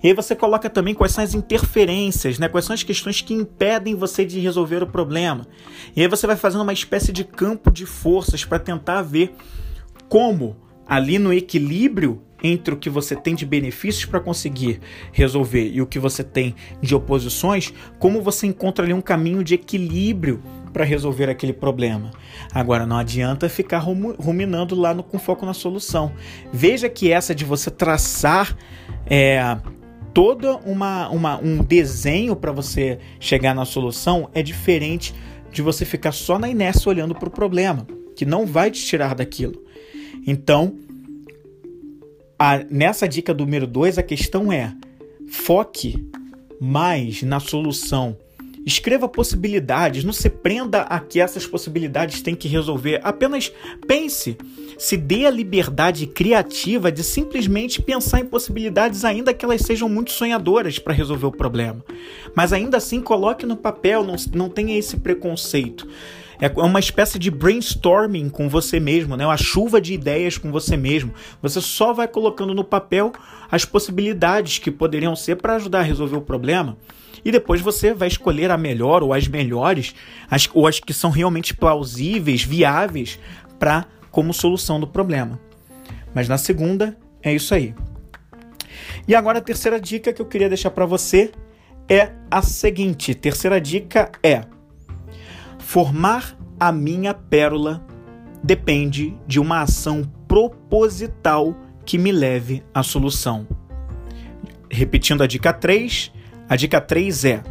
E 0.00 0.06
aí 0.06 0.14
você 0.14 0.36
coloca 0.36 0.70
também 0.70 0.94
quais 0.94 1.12
são 1.12 1.24
as 1.24 1.34
interferências, 1.34 2.38
né? 2.38 2.48
quais 2.48 2.64
são 2.64 2.74
as 2.74 2.84
questões 2.84 3.20
que 3.20 3.34
impedem 3.34 3.96
você 3.96 4.24
de 4.24 4.38
resolver 4.38 4.84
o 4.84 4.86
problema. 4.86 5.48
E 5.96 6.02
aí 6.02 6.06
você 6.06 6.28
vai 6.28 6.36
fazendo 6.36 6.62
uma 6.62 6.72
espécie 6.72 7.10
de 7.10 7.24
campo 7.24 7.72
de 7.72 7.86
forças 7.86 8.44
para 8.44 8.60
tentar 8.60 9.02
ver 9.02 9.34
como 10.08 10.69
ali 10.90 11.20
no 11.20 11.32
equilíbrio 11.32 12.20
entre 12.42 12.74
o 12.74 12.76
que 12.76 12.90
você 12.90 13.14
tem 13.14 13.36
de 13.36 13.46
benefícios 13.46 14.06
para 14.06 14.18
conseguir 14.18 14.80
resolver 15.12 15.70
e 15.70 15.80
o 15.80 15.86
que 15.86 16.00
você 16.00 16.24
tem 16.24 16.56
de 16.82 16.96
oposições, 16.96 17.72
como 18.00 18.20
você 18.20 18.48
encontra 18.48 18.84
ali 18.84 18.92
um 18.92 19.00
caminho 19.00 19.44
de 19.44 19.54
equilíbrio 19.54 20.42
para 20.72 20.84
resolver 20.84 21.30
aquele 21.30 21.52
problema. 21.52 22.10
Agora 22.52 22.86
não 22.86 22.96
adianta 22.96 23.48
ficar 23.48 23.78
ruminando 23.78 24.74
lá 24.74 24.92
no, 24.92 25.04
com 25.04 25.16
foco 25.16 25.46
na 25.46 25.54
solução. 25.54 26.10
Veja 26.52 26.88
que 26.88 27.12
essa 27.12 27.34
de 27.34 27.44
você 27.44 27.70
traçar 27.70 28.56
é, 29.06 29.58
toda 30.12 30.56
uma, 30.56 31.08
uma 31.10 31.38
um 31.38 31.62
desenho 31.62 32.34
para 32.34 32.50
você 32.50 32.98
chegar 33.20 33.54
na 33.54 33.64
solução 33.64 34.28
é 34.34 34.42
diferente 34.42 35.14
de 35.52 35.62
você 35.62 35.84
ficar 35.84 36.10
só 36.10 36.36
na 36.36 36.48
inércia 36.48 36.88
olhando 36.88 37.14
para 37.14 37.28
o 37.28 37.32
problema, 37.32 37.86
que 38.16 38.24
não 38.24 38.44
vai 38.44 38.72
te 38.72 38.84
tirar 38.84 39.14
daquilo. 39.14 39.69
Então, 40.30 40.78
a, 42.38 42.58
nessa 42.70 43.08
dica 43.08 43.34
número 43.34 43.66
2, 43.66 43.98
a 43.98 44.02
questão 44.02 44.52
é: 44.52 44.72
foque 45.28 46.08
mais 46.60 47.20
na 47.24 47.40
solução 47.40 48.16
Escreva 48.64 49.08
possibilidades, 49.08 50.04
não 50.04 50.12
se 50.12 50.28
prenda 50.28 50.82
a 50.82 51.00
que 51.00 51.18
essas 51.18 51.46
possibilidades 51.46 52.20
têm 52.20 52.34
que 52.34 52.46
resolver. 52.46 53.00
Apenas 53.02 53.50
pense, 53.86 54.36
se 54.78 54.96
dê 54.98 55.24
a 55.24 55.30
liberdade 55.30 56.06
criativa 56.06 56.92
de 56.92 57.02
simplesmente 57.02 57.80
pensar 57.80 58.20
em 58.20 58.26
possibilidades, 58.26 59.04
ainda 59.04 59.32
que 59.32 59.44
elas 59.44 59.62
sejam 59.62 59.88
muito 59.88 60.10
sonhadoras 60.10 60.78
para 60.78 60.92
resolver 60.92 61.26
o 61.26 61.32
problema. 61.32 61.82
Mas 62.34 62.52
ainda 62.52 62.76
assim, 62.76 63.00
coloque 63.00 63.46
no 63.46 63.56
papel, 63.56 64.04
não, 64.04 64.16
não 64.34 64.50
tenha 64.50 64.78
esse 64.78 64.98
preconceito. 64.98 65.88
É 66.40 66.48
uma 66.48 66.80
espécie 66.80 67.18
de 67.18 67.30
brainstorming 67.30 68.30
com 68.30 68.48
você 68.48 68.80
mesmo, 68.80 69.16
né? 69.16 69.26
uma 69.26 69.36
chuva 69.36 69.80
de 69.80 69.92
ideias 69.92 70.38
com 70.38 70.50
você 70.50 70.76
mesmo. 70.76 71.12
Você 71.42 71.60
só 71.60 71.92
vai 71.92 72.08
colocando 72.08 72.54
no 72.54 72.64
papel 72.64 73.12
as 73.50 73.64
possibilidades 73.64 74.58
que 74.58 74.70
poderiam 74.70 75.14
ser 75.14 75.36
para 75.36 75.56
ajudar 75.56 75.80
a 75.80 75.82
resolver 75.82 76.16
o 76.16 76.22
problema 76.22 76.78
e 77.24 77.30
depois 77.30 77.60
você 77.60 77.92
vai 77.92 78.08
escolher 78.08 78.50
a 78.50 78.56
melhor 78.56 79.02
ou 79.02 79.12
as 79.12 79.28
melhores, 79.28 79.94
as, 80.30 80.48
ou 80.54 80.66
as 80.66 80.80
que 80.80 80.92
são 80.92 81.10
realmente 81.10 81.54
plausíveis, 81.54 82.42
viáveis 82.42 83.18
para 83.58 83.84
como 84.10 84.32
solução 84.32 84.80
do 84.80 84.86
problema. 84.86 85.38
Mas 86.14 86.28
na 86.28 86.38
segunda 86.38 86.96
é 87.22 87.32
isso 87.34 87.54
aí. 87.54 87.74
E 89.06 89.14
agora 89.14 89.38
a 89.38 89.42
terceira 89.42 89.80
dica 89.80 90.12
que 90.12 90.22
eu 90.22 90.26
queria 90.26 90.48
deixar 90.48 90.70
para 90.70 90.86
você 90.86 91.30
é 91.88 92.12
a 92.30 92.42
seguinte: 92.42 93.14
terceira 93.14 93.60
dica 93.60 94.10
é 94.22 94.44
formar 95.70 96.36
a 96.58 96.72
minha 96.72 97.14
pérola 97.14 97.80
depende 98.42 99.16
de 99.24 99.38
uma 99.38 99.62
ação 99.62 100.02
proposital 100.26 101.54
que 101.86 101.96
me 101.96 102.10
leve 102.10 102.64
à 102.74 102.82
solução. 102.82 103.46
Repetindo 104.68 105.22
a 105.22 105.28
dica 105.28 105.52
3, 105.52 106.12
a 106.48 106.56
dica 106.56 106.80
3 106.80 107.24
é: 107.24 107.42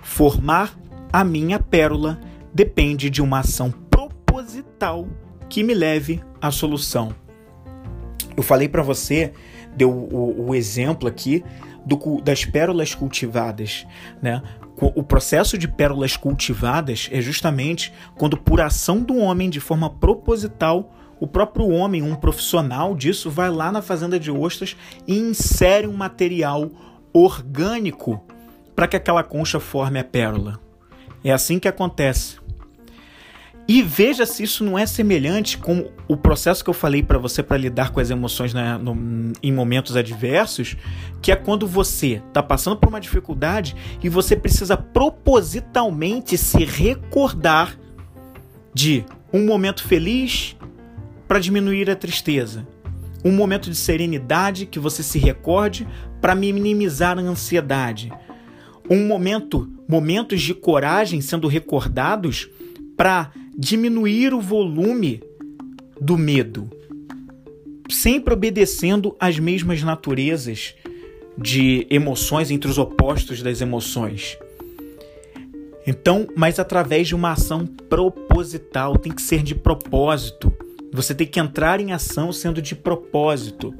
formar 0.00 0.78
a 1.12 1.24
minha 1.24 1.58
pérola 1.58 2.20
depende 2.54 3.10
de 3.10 3.20
uma 3.20 3.40
ação 3.40 3.72
proposital 3.72 5.08
que 5.48 5.64
me 5.64 5.74
leve 5.74 6.22
à 6.40 6.52
solução. 6.52 7.12
Eu 8.36 8.44
falei 8.44 8.68
para 8.68 8.82
você, 8.84 9.32
deu 9.76 9.90
o, 9.90 10.50
o, 10.50 10.54
exemplo 10.54 11.08
aqui 11.08 11.42
do, 11.84 12.20
das 12.20 12.44
pérolas 12.44 12.94
cultivadas, 12.94 13.84
né? 14.22 14.40
O 14.78 15.02
processo 15.02 15.56
de 15.56 15.66
pérolas 15.66 16.16
cultivadas 16.16 17.08
é 17.10 17.20
justamente 17.22 17.92
quando, 18.14 18.36
por 18.36 18.60
ação 18.60 19.00
do 19.00 19.16
homem, 19.16 19.48
de 19.48 19.58
forma 19.58 19.88
proposital, 19.88 20.92
o 21.18 21.26
próprio 21.26 21.68
homem, 21.70 22.02
um 22.02 22.14
profissional 22.14 22.94
disso, 22.94 23.30
vai 23.30 23.50
lá 23.50 23.72
na 23.72 23.80
fazenda 23.80 24.20
de 24.20 24.30
ostras 24.30 24.76
e 25.06 25.16
insere 25.16 25.86
um 25.86 25.94
material 25.94 26.70
orgânico 27.12 28.22
para 28.74 28.86
que 28.86 28.96
aquela 28.96 29.22
concha 29.22 29.58
forme 29.58 29.98
a 29.98 30.04
pérola. 30.04 30.60
É 31.24 31.32
assim 31.32 31.58
que 31.58 31.68
acontece. 31.68 32.36
E 33.68 33.82
veja 33.82 34.24
se 34.24 34.44
isso 34.44 34.62
não 34.62 34.78
é 34.78 34.86
semelhante 34.86 35.58
com 35.58 35.90
o 36.06 36.16
processo 36.16 36.62
que 36.62 36.70
eu 36.70 36.74
falei 36.74 37.02
para 37.02 37.18
você 37.18 37.42
para 37.42 37.56
lidar 37.56 37.90
com 37.90 37.98
as 37.98 38.10
emoções 38.10 38.54
né, 38.54 38.78
no, 38.78 39.32
em 39.42 39.52
momentos 39.52 39.96
adversos, 39.96 40.76
que 41.20 41.32
é 41.32 41.36
quando 41.36 41.66
você 41.66 42.22
está 42.28 42.42
passando 42.42 42.76
por 42.76 42.88
uma 42.88 43.00
dificuldade 43.00 43.74
e 44.02 44.08
você 44.08 44.36
precisa 44.36 44.76
propositalmente 44.76 46.38
se 46.38 46.64
recordar 46.64 47.76
de 48.72 49.04
um 49.32 49.44
momento 49.44 49.82
feliz 49.82 50.56
para 51.26 51.40
diminuir 51.40 51.90
a 51.90 51.96
tristeza, 51.96 52.68
um 53.24 53.32
momento 53.32 53.68
de 53.68 53.76
serenidade 53.76 54.66
que 54.66 54.78
você 54.78 55.02
se 55.02 55.18
recorde 55.18 55.88
para 56.20 56.36
minimizar 56.36 57.18
a 57.18 57.22
ansiedade. 57.22 58.12
Um 58.88 59.08
momento, 59.08 59.68
momentos 59.88 60.40
de 60.40 60.54
coragem 60.54 61.20
sendo 61.20 61.48
recordados 61.48 62.48
para 62.96 63.32
diminuir 63.56 64.34
o 64.34 64.40
volume 64.40 65.22
do 66.00 66.18
medo, 66.18 66.68
sempre 67.90 68.34
obedecendo 68.34 69.16
às 69.18 69.38
mesmas 69.38 69.82
naturezas 69.82 70.74
de 71.38 71.86
emoções 71.90 72.50
entre 72.50 72.70
os 72.70 72.78
opostos 72.78 73.42
das 73.42 73.60
emoções. 73.60 74.38
Então, 75.86 76.26
mas 76.36 76.58
através 76.58 77.08
de 77.08 77.14
uma 77.14 77.32
ação 77.32 77.64
proposital, 77.66 78.98
tem 78.98 79.12
que 79.12 79.22
ser 79.22 79.42
de 79.42 79.54
propósito. 79.54 80.52
Você 80.92 81.14
tem 81.14 81.26
que 81.26 81.38
entrar 81.38 81.80
em 81.80 81.92
ação 81.92 82.32
sendo 82.32 82.60
de 82.60 82.74
propósito. 82.74 83.72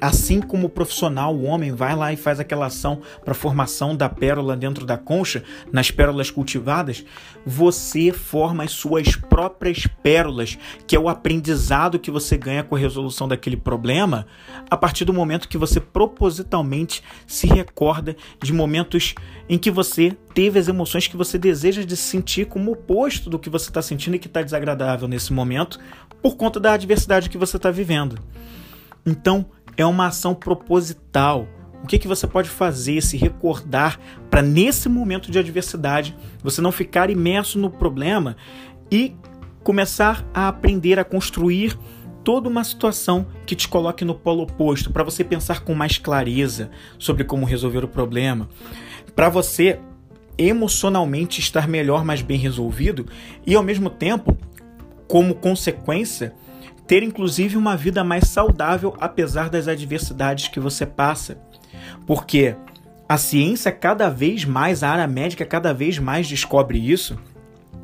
Assim 0.00 0.40
como 0.40 0.68
o 0.68 0.70
profissional, 0.70 1.34
o 1.34 1.42
homem, 1.42 1.72
vai 1.72 1.96
lá 1.96 2.12
e 2.12 2.16
faz 2.16 2.38
aquela 2.38 2.66
ação 2.66 3.00
para 3.24 3.34
formação 3.34 3.96
da 3.96 4.08
pérola 4.08 4.56
dentro 4.56 4.86
da 4.86 4.96
concha, 4.96 5.42
nas 5.72 5.90
pérolas 5.90 6.30
cultivadas, 6.30 7.04
você 7.44 8.12
forma 8.12 8.62
as 8.62 8.70
suas 8.70 9.16
próprias 9.16 9.88
pérolas, 10.02 10.56
que 10.86 10.94
é 10.94 10.98
o 11.00 11.08
aprendizado 11.08 11.98
que 11.98 12.12
você 12.12 12.36
ganha 12.36 12.62
com 12.62 12.76
a 12.76 12.78
resolução 12.78 13.26
daquele 13.26 13.56
problema, 13.56 14.26
a 14.70 14.76
partir 14.76 15.04
do 15.04 15.12
momento 15.12 15.48
que 15.48 15.58
você 15.58 15.80
propositalmente 15.80 17.02
se 17.26 17.48
recorda 17.48 18.16
de 18.40 18.52
momentos 18.52 19.14
em 19.48 19.58
que 19.58 19.70
você 19.70 20.16
teve 20.32 20.60
as 20.60 20.68
emoções 20.68 21.08
que 21.08 21.16
você 21.16 21.36
deseja 21.38 21.82
de 21.82 21.96
sentir 21.96 22.46
como 22.46 22.70
oposto 22.70 23.28
do 23.28 23.38
que 23.38 23.50
você 23.50 23.68
está 23.68 23.82
sentindo 23.82 24.14
e 24.14 24.18
que 24.20 24.28
está 24.28 24.42
desagradável 24.42 25.08
nesse 25.08 25.32
momento, 25.32 25.80
por 26.22 26.36
conta 26.36 26.60
da 26.60 26.74
adversidade 26.74 27.28
que 27.28 27.38
você 27.38 27.56
está 27.56 27.70
vivendo. 27.70 28.18
Então, 29.04 29.46
é 29.78 29.86
uma 29.86 30.08
ação 30.08 30.34
proposital. 30.34 31.48
O 31.82 31.86
que, 31.86 31.98
que 31.98 32.08
você 32.08 32.26
pode 32.26 32.50
fazer, 32.50 33.00
se 33.00 33.16
recordar 33.16 33.98
para 34.28 34.42
nesse 34.42 34.88
momento 34.88 35.30
de 35.30 35.38
adversidade 35.38 36.14
você 36.42 36.60
não 36.60 36.72
ficar 36.72 37.08
imerso 37.08 37.58
no 37.58 37.70
problema 37.70 38.36
e 38.90 39.14
começar 39.62 40.28
a 40.34 40.48
aprender 40.48 40.98
a 40.98 41.04
construir 41.04 41.78
toda 42.24 42.48
uma 42.48 42.64
situação 42.64 43.26
que 43.46 43.54
te 43.54 43.68
coloque 43.68 44.04
no 44.04 44.14
polo 44.14 44.42
oposto, 44.42 44.92
para 44.92 45.04
você 45.04 45.22
pensar 45.22 45.60
com 45.60 45.72
mais 45.74 45.96
clareza 45.96 46.70
sobre 46.98 47.22
como 47.22 47.46
resolver 47.46 47.84
o 47.84 47.88
problema, 47.88 48.48
para 49.14 49.28
você 49.28 49.78
emocionalmente 50.36 51.40
estar 51.40 51.68
melhor, 51.68 52.04
mais 52.04 52.20
bem 52.20 52.38
resolvido 52.38 53.06
e 53.46 53.54
ao 53.54 53.62
mesmo 53.62 53.88
tempo, 53.88 54.36
como 55.06 55.34
consequência, 55.34 56.34
ter 56.88 57.02
inclusive 57.02 57.56
uma 57.56 57.76
vida 57.76 58.02
mais 58.02 58.28
saudável 58.28 58.96
apesar 58.98 59.50
das 59.50 59.68
adversidades 59.68 60.48
que 60.48 60.58
você 60.58 60.86
passa. 60.86 61.38
Porque 62.06 62.56
a 63.06 63.18
ciência 63.18 63.70
cada 63.70 64.08
vez 64.08 64.46
mais, 64.46 64.82
a 64.82 64.88
área 64.88 65.06
médica 65.06 65.44
cada 65.44 65.74
vez 65.74 65.98
mais 65.98 66.26
descobre 66.26 66.78
isso. 66.78 67.18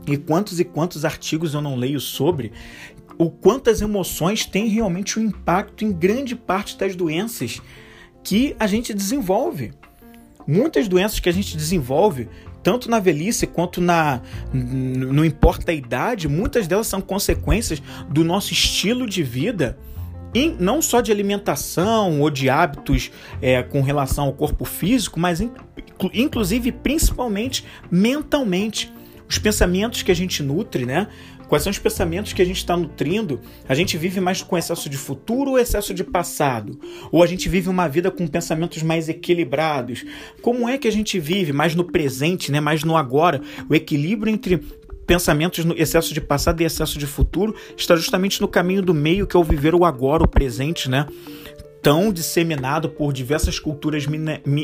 E 0.07 0.17
quantos 0.17 0.59
e 0.59 0.65
quantos 0.65 1.05
artigos 1.05 1.53
eu 1.53 1.61
não 1.61 1.77
leio 1.77 2.01
sobre 2.01 2.51
o 3.19 3.31
quantas 3.31 3.81
emoções 3.81 4.45
têm 4.45 4.69
realmente 4.69 5.19
um 5.19 5.23
impacto 5.23 5.85
em 5.85 5.93
grande 5.93 6.35
parte 6.35 6.77
das 6.77 6.97
doenças 6.97 7.61
que 8.23 8.57
a 8.59 8.67
gente 8.67 8.93
desenvolve. 8.95 9.73
Muitas 10.47 10.89
doenças 10.89 11.21
que 11.21 11.29
a 11.29 11.33
gente 11.33 11.57
desenvolve, 11.57 12.29
tanto 12.65 12.91
na 12.91 12.99
velhice 12.99 13.47
quanto 13.47 13.81
na 13.81 14.23
não 14.53 15.25
importa 15.25 15.71
a 15.71 15.75
idade, 15.75 16.27
muitas 16.27 16.67
delas 16.67 16.87
são 16.87 17.01
consequências 17.01 17.81
do 18.09 18.25
nosso 18.25 18.53
estilo 18.53 19.07
de 19.07 19.23
vida, 19.23 19.79
e 20.35 20.49
não 20.59 20.83
só 20.83 21.01
de 21.01 21.13
alimentação 21.13 22.21
ou 22.21 22.29
de 22.29 22.51
hábitos 22.51 23.13
é, 23.41 23.63
com 23.63 23.83
relação 23.83 24.25
ao 24.25 24.33
corpo 24.33 24.65
físico, 24.65 25.21
mas 25.21 25.41
inclusive 26.13 26.73
principalmente 26.73 27.65
mentalmente. 27.89 28.93
Os 29.29 29.39
pensamentos 29.39 30.03
que 30.03 30.11
a 30.11 30.15
gente 30.15 30.43
nutre, 30.43 30.85
né? 30.85 31.07
Quais 31.55 31.63
são 31.63 31.71
os 31.71 31.79
pensamentos 31.79 32.33
que 32.33 32.43
a 32.43 32.45
gente 32.45 32.57
está 32.57 32.77
nutrindo? 32.77 33.41
A 33.69 33.77
gente 33.77 33.97
vive 33.97 34.21
mais 34.21 34.43
com 34.43 34.59
excesso 34.59 34.91
de 34.91 34.97
futuro 34.97 35.53
ou 35.53 35.59
excesso 35.61 35.95
de 35.95 36.03
passado? 36.03 36.77
Ou 37.13 37.23
a 37.23 37.29
gente 37.29 37.49
vive 37.49 37.69
uma 37.69 37.87
vida 37.87 38.11
com 38.11 38.27
pensamentos 38.27 38.83
mais 38.83 39.09
equilibrados? 39.09 40.05
Como 40.43 40.69
é 40.69 40.77
que 40.77 40.89
a 40.89 40.91
gente 40.91 41.21
vive 41.21 41.53
mais 41.53 41.77
no 41.77 41.85
presente, 41.85 42.51
né? 42.51 42.59
mais 42.59 42.83
no 42.83 42.97
agora? 42.97 43.41
O 43.71 43.75
equilíbrio 43.77 44.33
entre 44.33 44.57
pensamentos 45.07 45.65
no 45.65 45.79
excesso 45.79 46.13
de 46.13 46.21
passado 46.21 46.61
e 46.61 46.65
excesso 46.65 46.99
de 46.99 47.07
futuro 47.07 47.55
está 47.77 47.95
justamente 47.95 48.41
no 48.41 48.49
caminho 48.49 48.83
do 48.83 48.93
meio 48.93 49.25
que 49.25 49.37
é 49.37 49.39
o 49.39 49.45
viver 49.45 49.77
o 49.77 49.85
agora, 49.85 50.25
o 50.25 50.29
presente, 50.29 50.91
né? 50.91 51.07
Tão 51.85 52.11
disseminado 52.11 52.89
por 52.89 53.13
diversas 53.13 53.59
culturas 53.59 54.07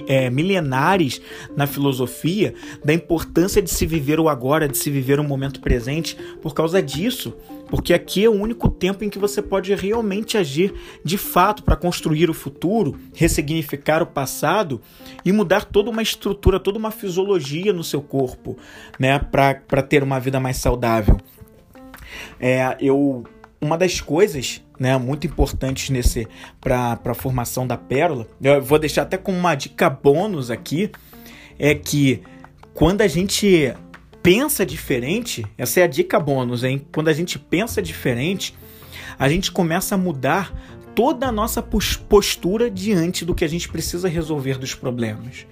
é, 0.08 0.30
milenares 0.30 1.20
na 1.54 1.66
filosofia, 1.66 2.54
da 2.82 2.94
importância 2.94 3.60
de 3.60 3.68
se 3.68 3.84
viver 3.84 4.18
o 4.18 4.26
agora, 4.26 4.66
de 4.66 4.78
se 4.78 4.90
viver 4.90 5.20
o 5.20 5.24
momento 5.24 5.60
presente, 5.60 6.16
por 6.40 6.54
causa 6.54 6.82
disso. 6.82 7.36
Porque 7.68 7.92
aqui 7.92 8.24
é 8.24 8.28
o 8.28 8.32
único 8.32 8.70
tempo 8.70 9.04
em 9.04 9.10
que 9.10 9.18
você 9.18 9.42
pode 9.42 9.72
realmente 9.74 10.38
agir 10.38 10.72
de 11.04 11.18
fato 11.18 11.62
para 11.62 11.76
construir 11.76 12.30
o 12.30 12.34
futuro, 12.34 12.98
ressignificar 13.14 14.02
o 14.02 14.06
passado 14.06 14.80
e 15.22 15.30
mudar 15.30 15.66
toda 15.66 15.90
uma 15.90 16.00
estrutura, 16.00 16.58
toda 16.58 16.78
uma 16.78 16.90
fisiologia 16.90 17.70
no 17.70 17.84
seu 17.84 18.00
corpo, 18.00 18.56
né, 18.98 19.18
para 19.18 19.82
ter 19.82 20.02
uma 20.02 20.18
vida 20.18 20.40
mais 20.40 20.56
saudável. 20.56 21.18
É, 22.40 22.76
eu 22.80 23.24
uma 23.60 23.76
das 23.76 24.00
coisas 24.00 24.62
né, 24.78 24.96
muito 24.96 25.26
importantes 25.26 25.90
nesse 25.90 26.26
para 26.60 26.98
a 27.04 27.14
formação 27.14 27.66
da 27.66 27.76
pérola, 27.76 28.26
eu 28.42 28.62
vou 28.62 28.78
deixar 28.78 29.02
até 29.02 29.18
como 29.18 29.36
uma 29.36 29.54
dica 29.54 29.90
bônus 29.90 30.50
aqui, 30.50 30.90
é 31.58 31.74
que 31.74 32.22
quando 32.72 33.02
a 33.02 33.06
gente 33.06 33.74
pensa 34.22 34.64
diferente, 34.64 35.44
essa 35.58 35.80
é 35.80 35.82
a 35.82 35.86
dica 35.86 36.18
bônus, 36.18 36.64
hein? 36.64 36.86
Quando 36.92 37.08
a 37.08 37.12
gente 37.12 37.38
pensa 37.38 37.82
diferente, 37.82 38.56
a 39.18 39.28
gente 39.28 39.52
começa 39.52 39.94
a 39.94 39.98
mudar 39.98 40.54
toda 40.94 41.26
a 41.26 41.32
nossa 41.32 41.62
postura 41.62 42.70
diante 42.70 43.24
do 43.24 43.34
que 43.34 43.44
a 43.44 43.48
gente 43.48 43.68
precisa 43.68 44.08
resolver 44.08 44.58
dos 44.58 44.74
problemas. 44.74 45.46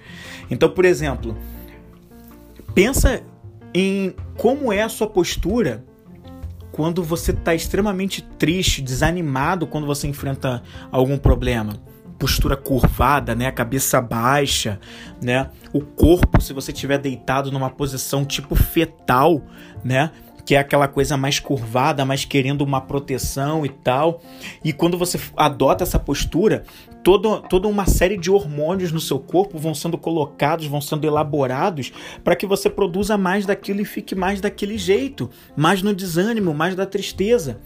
Então, 0.49 0.69
por 0.69 0.85
exemplo, 0.85 1.37
pensa 2.73 3.21
em 3.73 4.13
como 4.37 4.73
é 4.73 4.81
a 4.81 4.89
sua 4.89 5.07
postura 5.07 5.83
quando 6.79 7.03
você 7.03 7.31
está 7.31 7.53
extremamente 7.53 8.21
triste, 8.21 8.81
desanimado 8.81 9.67
quando 9.67 9.85
você 9.85 10.07
enfrenta 10.07 10.63
algum 10.89 11.17
problema. 11.17 11.73
Postura 12.17 12.55
curvada, 12.55 13.35
né? 13.35 13.51
Cabeça 13.51 13.99
baixa, 13.99 14.79
né? 15.21 15.49
O 15.73 15.81
corpo, 15.81 16.41
se 16.41 16.53
você 16.53 16.71
estiver 16.71 16.97
deitado 16.97 17.51
numa 17.51 17.69
posição 17.69 18.23
tipo 18.23 18.55
fetal, 18.55 19.41
né? 19.83 20.09
Que 20.45 20.55
é 20.55 20.57
aquela 20.57 20.87
coisa 20.87 21.17
mais 21.17 21.39
curvada, 21.39 22.05
mais 22.05 22.25
querendo 22.25 22.61
uma 22.61 22.81
proteção 22.81 23.65
e 23.65 23.69
tal. 23.69 24.21
E 24.63 24.73
quando 24.73 24.97
você 24.97 25.19
adota 25.35 25.83
essa 25.83 25.99
postura, 25.99 26.63
toda, 27.03 27.41
toda 27.41 27.67
uma 27.67 27.85
série 27.85 28.17
de 28.17 28.31
hormônios 28.31 28.91
no 28.91 28.99
seu 28.99 29.19
corpo 29.19 29.57
vão 29.57 29.73
sendo 29.73 29.97
colocados, 29.97 30.67
vão 30.67 30.81
sendo 30.81 31.05
elaborados 31.05 31.91
para 32.23 32.35
que 32.35 32.45
você 32.45 32.69
produza 32.69 33.17
mais 33.17 33.45
daquilo 33.45 33.81
e 33.81 33.85
fique 33.85 34.15
mais 34.15 34.41
daquele 34.41 34.77
jeito, 34.77 35.29
mais 35.55 35.81
no 35.81 35.93
desânimo, 35.93 36.53
mais 36.53 36.75
da 36.75 36.85
tristeza. 36.85 37.59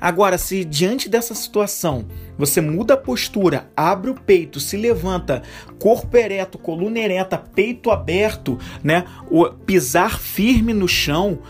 Agora, 0.00 0.38
se 0.38 0.64
diante 0.64 1.08
dessa 1.08 1.34
situação 1.34 2.06
você 2.38 2.60
muda 2.60 2.94
a 2.94 2.96
postura, 2.96 3.70
abre 3.76 4.10
o 4.10 4.14
peito, 4.14 4.58
se 4.58 4.76
levanta, 4.76 5.42
corpo 5.78 6.16
ereto, 6.16 6.58
coluna 6.58 6.98
ereta, 6.98 7.36
peito 7.36 7.90
aberto, 7.90 8.58
né? 8.82 9.04
O 9.30 9.46
pisar 9.46 10.18
firme 10.18 10.72
no 10.72 10.88
chão, 10.88 11.40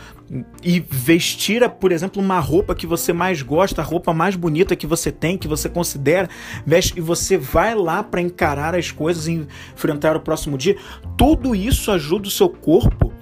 e 0.62 0.80
vestir, 0.80 1.68
por 1.68 1.92
exemplo, 1.92 2.22
uma 2.22 2.40
roupa 2.40 2.74
que 2.74 2.86
você 2.86 3.12
mais 3.12 3.42
gosta, 3.42 3.82
a 3.82 3.84
roupa 3.84 4.14
mais 4.14 4.34
bonita 4.34 4.74
que 4.74 4.86
você 4.86 5.12
tem, 5.12 5.36
que 5.36 5.46
você 5.46 5.68
considera, 5.68 6.28
veste 6.64 6.94
e 6.96 7.00
você 7.00 7.36
vai 7.36 7.74
lá 7.74 8.02
para 8.02 8.20
encarar 8.20 8.74
as 8.74 8.90
coisas 8.90 9.26
e 9.26 9.46
enfrentar 9.74 10.16
o 10.16 10.20
próximo 10.20 10.56
dia. 10.56 10.76
Tudo 11.18 11.54
isso 11.54 11.90
ajuda 11.90 12.28
o 12.28 12.30
seu 12.30 12.48
corpo 12.48 13.12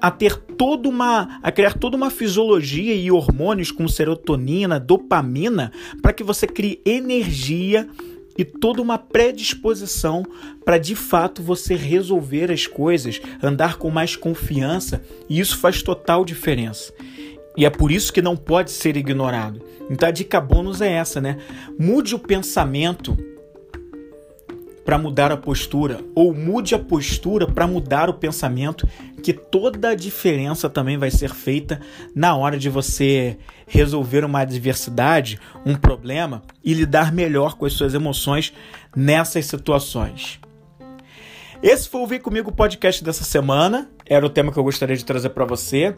a 0.00 0.10
ter 0.10 0.34
toda 0.36 0.88
uma 0.88 1.40
a 1.42 1.52
criar 1.52 1.74
toda 1.74 1.96
uma 1.96 2.10
fisiologia 2.10 2.94
e 2.94 3.10
hormônios 3.10 3.70
como 3.70 3.88
serotonina, 3.88 4.80
dopamina, 4.80 5.70
para 6.00 6.12
que 6.12 6.24
você 6.24 6.46
crie 6.46 6.80
energia 6.86 7.86
e 8.40 8.44
toda 8.44 8.80
uma 8.80 8.96
predisposição 8.96 10.24
para 10.64 10.78
de 10.78 10.94
fato 10.94 11.42
você 11.42 11.74
resolver 11.74 12.50
as 12.50 12.66
coisas, 12.66 13.20
andar 13.42 13.76
com 13.76 13.90
mais 13.90 14.16
confiança, 14.16 15.02
e 15.28 15.38
isso 15.38 15.58
faz 15.58 15.82
total 15.82 16.24
diferença. 16.24 16.90
E 17.54 17.66
é 17.66 17.70
por 17.70 17.92
isso 17.92 18.10
que 18.10 18.22
não 18.22 18.38
pode 18.38 18.70
ser 18.70 18.96
ignorado. 18.96 19.60
Então 19.90 20.08
a 20.08 20.10
dica 20.10 20.40
bônus 20.40 20.80
é 20.80 20.90
essa, 20.90 21.20
né? 21.20 21.36
Mude 21.78 22.14
o 22.14 22.18
pensamento 22.18 23.14
para 24.84 24.98
mudar 24.98 25.30
a 25.30 25.36
postura, 25.36 26.00
ou 26.14 26.34
mude 26.34 26.74
a 26.74 26.78
postura 26.78 27.46
para 27.46 27.66
mudar 27.66 28.08
o 28.08 28.14
pensamento, 28.14 28.88
que 29.22 29.32
toda 29.32 29.90
a 29.90 29.94
diferença 29.94 30.68
também 30.68 30.96
vai 30.96 31.10
ser 31.10 31.30
feita 31.30 31.80
na 32.14 32.34
hora 32.34 32.58
de 32.58 32.68
você 32.68 33.36
resolver 33.66 34.24
uma 34.24 34.40
adversidade, 34.40 35.38
um 35.64 35.74
problema 35.74 36.42
e 36.64 36.74
lidar 36.74 37.12
melhor 37.12 37.56
com 37.56 37.66
as 37.66 37.72
suas 37.72 37.94
emoções 37.94 38.52
nessas 38.96 39.46
situações. 39.46 40.40
Esse 41.62 41.88
foi 41.88 42.00
o 42.00 42.06
Vem 42.06 42.18
Comigo 42.18 42.50
podcast 42.50 43.04
dessa 43.04 43.22
semana. 43.22 43.90
Era 44.06 44.24
o 44.24 44.30
tema 44.30 44.50
que 44.50 44.58
eu 44.58 44.64
gostaria 44.64 44.96
de 44.96 45.04
trazer 45.04 45.28
para 45.28 45.44
você. 45.44 45.94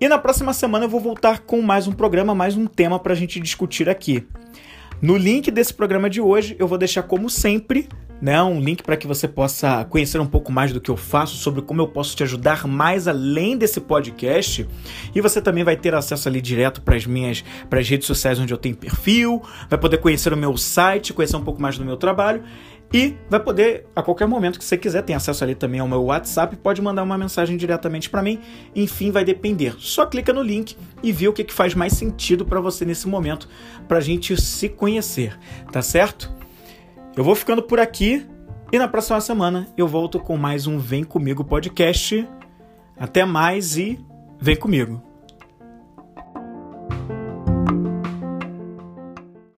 E 0.00 0.08
na 0.08 0.16
próxima 0.16 0.52
semana 0.52 0.84
eu 0.84 0.88
vou 0.88 1.00
voltar 1.00 1.40
com 1.40 1.60
mais 1.60 1.88
um 1.88 1.92
programa, 1.92 2.36
mais 2.36 2.56
um 2.56 2.66
tema 2.66 3.00
para 3.00 3.12
a 3.12 3.16
gente 3.16 3.40
discutir 3.40 3.88
aqui. 3.88 4.26
No 5.00 5.16
link 5.16 5.50
desse 5.50 5.74
programa 5.74 6.08
de 6.08 6.20
hoje, 6.20 6.54
eu 6.56 6.68
vou 6.68 6.78
deixar, 6.78 7.02
como 7.02 7.28
sempre, 7.28 7.88
né, 8.22 8.40
um 8.40 8.60
link 8.60 8.84
para 8.84 8.96
que 8.96 9.04
você 9.04 9.26
possa 9.26 9.84
conhecer 9.86 10.20
um 10.20 10.26
pouco 10.26 10.52
mais 10.52 10.72
do 10.72 10.80
que 10.80 10.88
eu 10.88 10.96
faço, 10.96 11.34
sobre 11.34 11.60
como 11.60 11.82
eu 11.82 11.88
posso 11.88 12.14
te 12.14 12.22
ajudar 12.22 12.68
mais 12.68 13.08
além 13.08 13.58
desse 13.58 13.80
podcast. 13.80 14.64
E 15.12 15.20
você 15.20 15.42
também 15.42 15.64
vai 15.64 15.76
ter 15.76 15.92
acesso 15.92 16.28
ali 16.28 16.40
direto 16.40 16.80
para 16.82 16.94
as 16.94 17.04
minhas 17.04 17.44
para 17.68 17.80
as 17.80 17.88
redes 17.88 18.06
sociais 18.06 18.38
onde 18.38 18.54
eu 18.54 18.58
tenho 18.58 18.76
perfil, 18.76 19.42
vai 19.68 19.76
poder 19.76 19.98
conhecer 19.98 20.32
o 20.32 20.36
meu 20.36 20.56
site, 20.56 21.12
conhecer 21.12 21.36
um 21.36 21.42
pouco 21.42 21.60
mais 21.60 21.76
do 21.76 21.84
meu 21.84 21.96
trabalho 21.96 22.44
e 22.92 23.16
vai 23.28 23.40
poder, 23.40 23.86
a 23.96 24.02
qualquer 24.02 24.28
momento 24.28 24.58
que 24.58 24.64
você 24.64 24.76
quiser, 24.76 25.02
tem 25.02 25.16
acesso 25.16 25.42
ali 25.42 25.54
também 25.54 25.80
ao 25.80 25.88
meu 25.88 26.04
WhatsApp, 26.04 26.54
pode 26.56 26.82
mandar 26.82 27.02
uma 27.02 27.16
mensagem 27.16 27.56
diretamente 27.56 28.08
para 28.08 28.22
mim. 28.22 28.38
Enfim, 28.76 29.10
vai 29.10 29.24
depender. 29.24 29.74
Só 29.78 30.04
clica 30.04 30.32
no 30.32 30.42
link 30.42 30.76
e 31.02 31.10
vê 31.10 31.26
o 31.26 31.32
que, 31.32 31.42
que 31.42 31.54
faz 31.54 31.74
mais 31.74 31.94
sentido 31.94 32.44
para 32.44 32.60
você 32.60 32.84
nesse 32.84 33.08
momento, 33.08 33.48
para 33.88 33.96
a 33.96 34.00
gente 34.00 34.40
se 34.40 34.68
conhecer, 34.68 35.36
tá 35.72 35.80
certo? 35.80 36.41
Eu 37.14 37.22
vou 37.22 37.34
ficando 37.34 37.62
por 37.62 37.78
aqui 37.78 38.26
e 38.72 38.78
na 38.78 38.88
próxima 38.88 39.20
semana 39.20 39.68
eu 39.76 39.86
volto 39.86 40.18
com 40.18 40.36
mais 40.36 40.66
um 40.66 40.78
Vem 40.78 41.04
Comigo 41.04 41.44
podcast. 41.44 42.26
Até 42.96 43.24
mais 43.24 43.76
e 43.76 43.98
vem 44.40 44.56
comigo! 44.56 45.11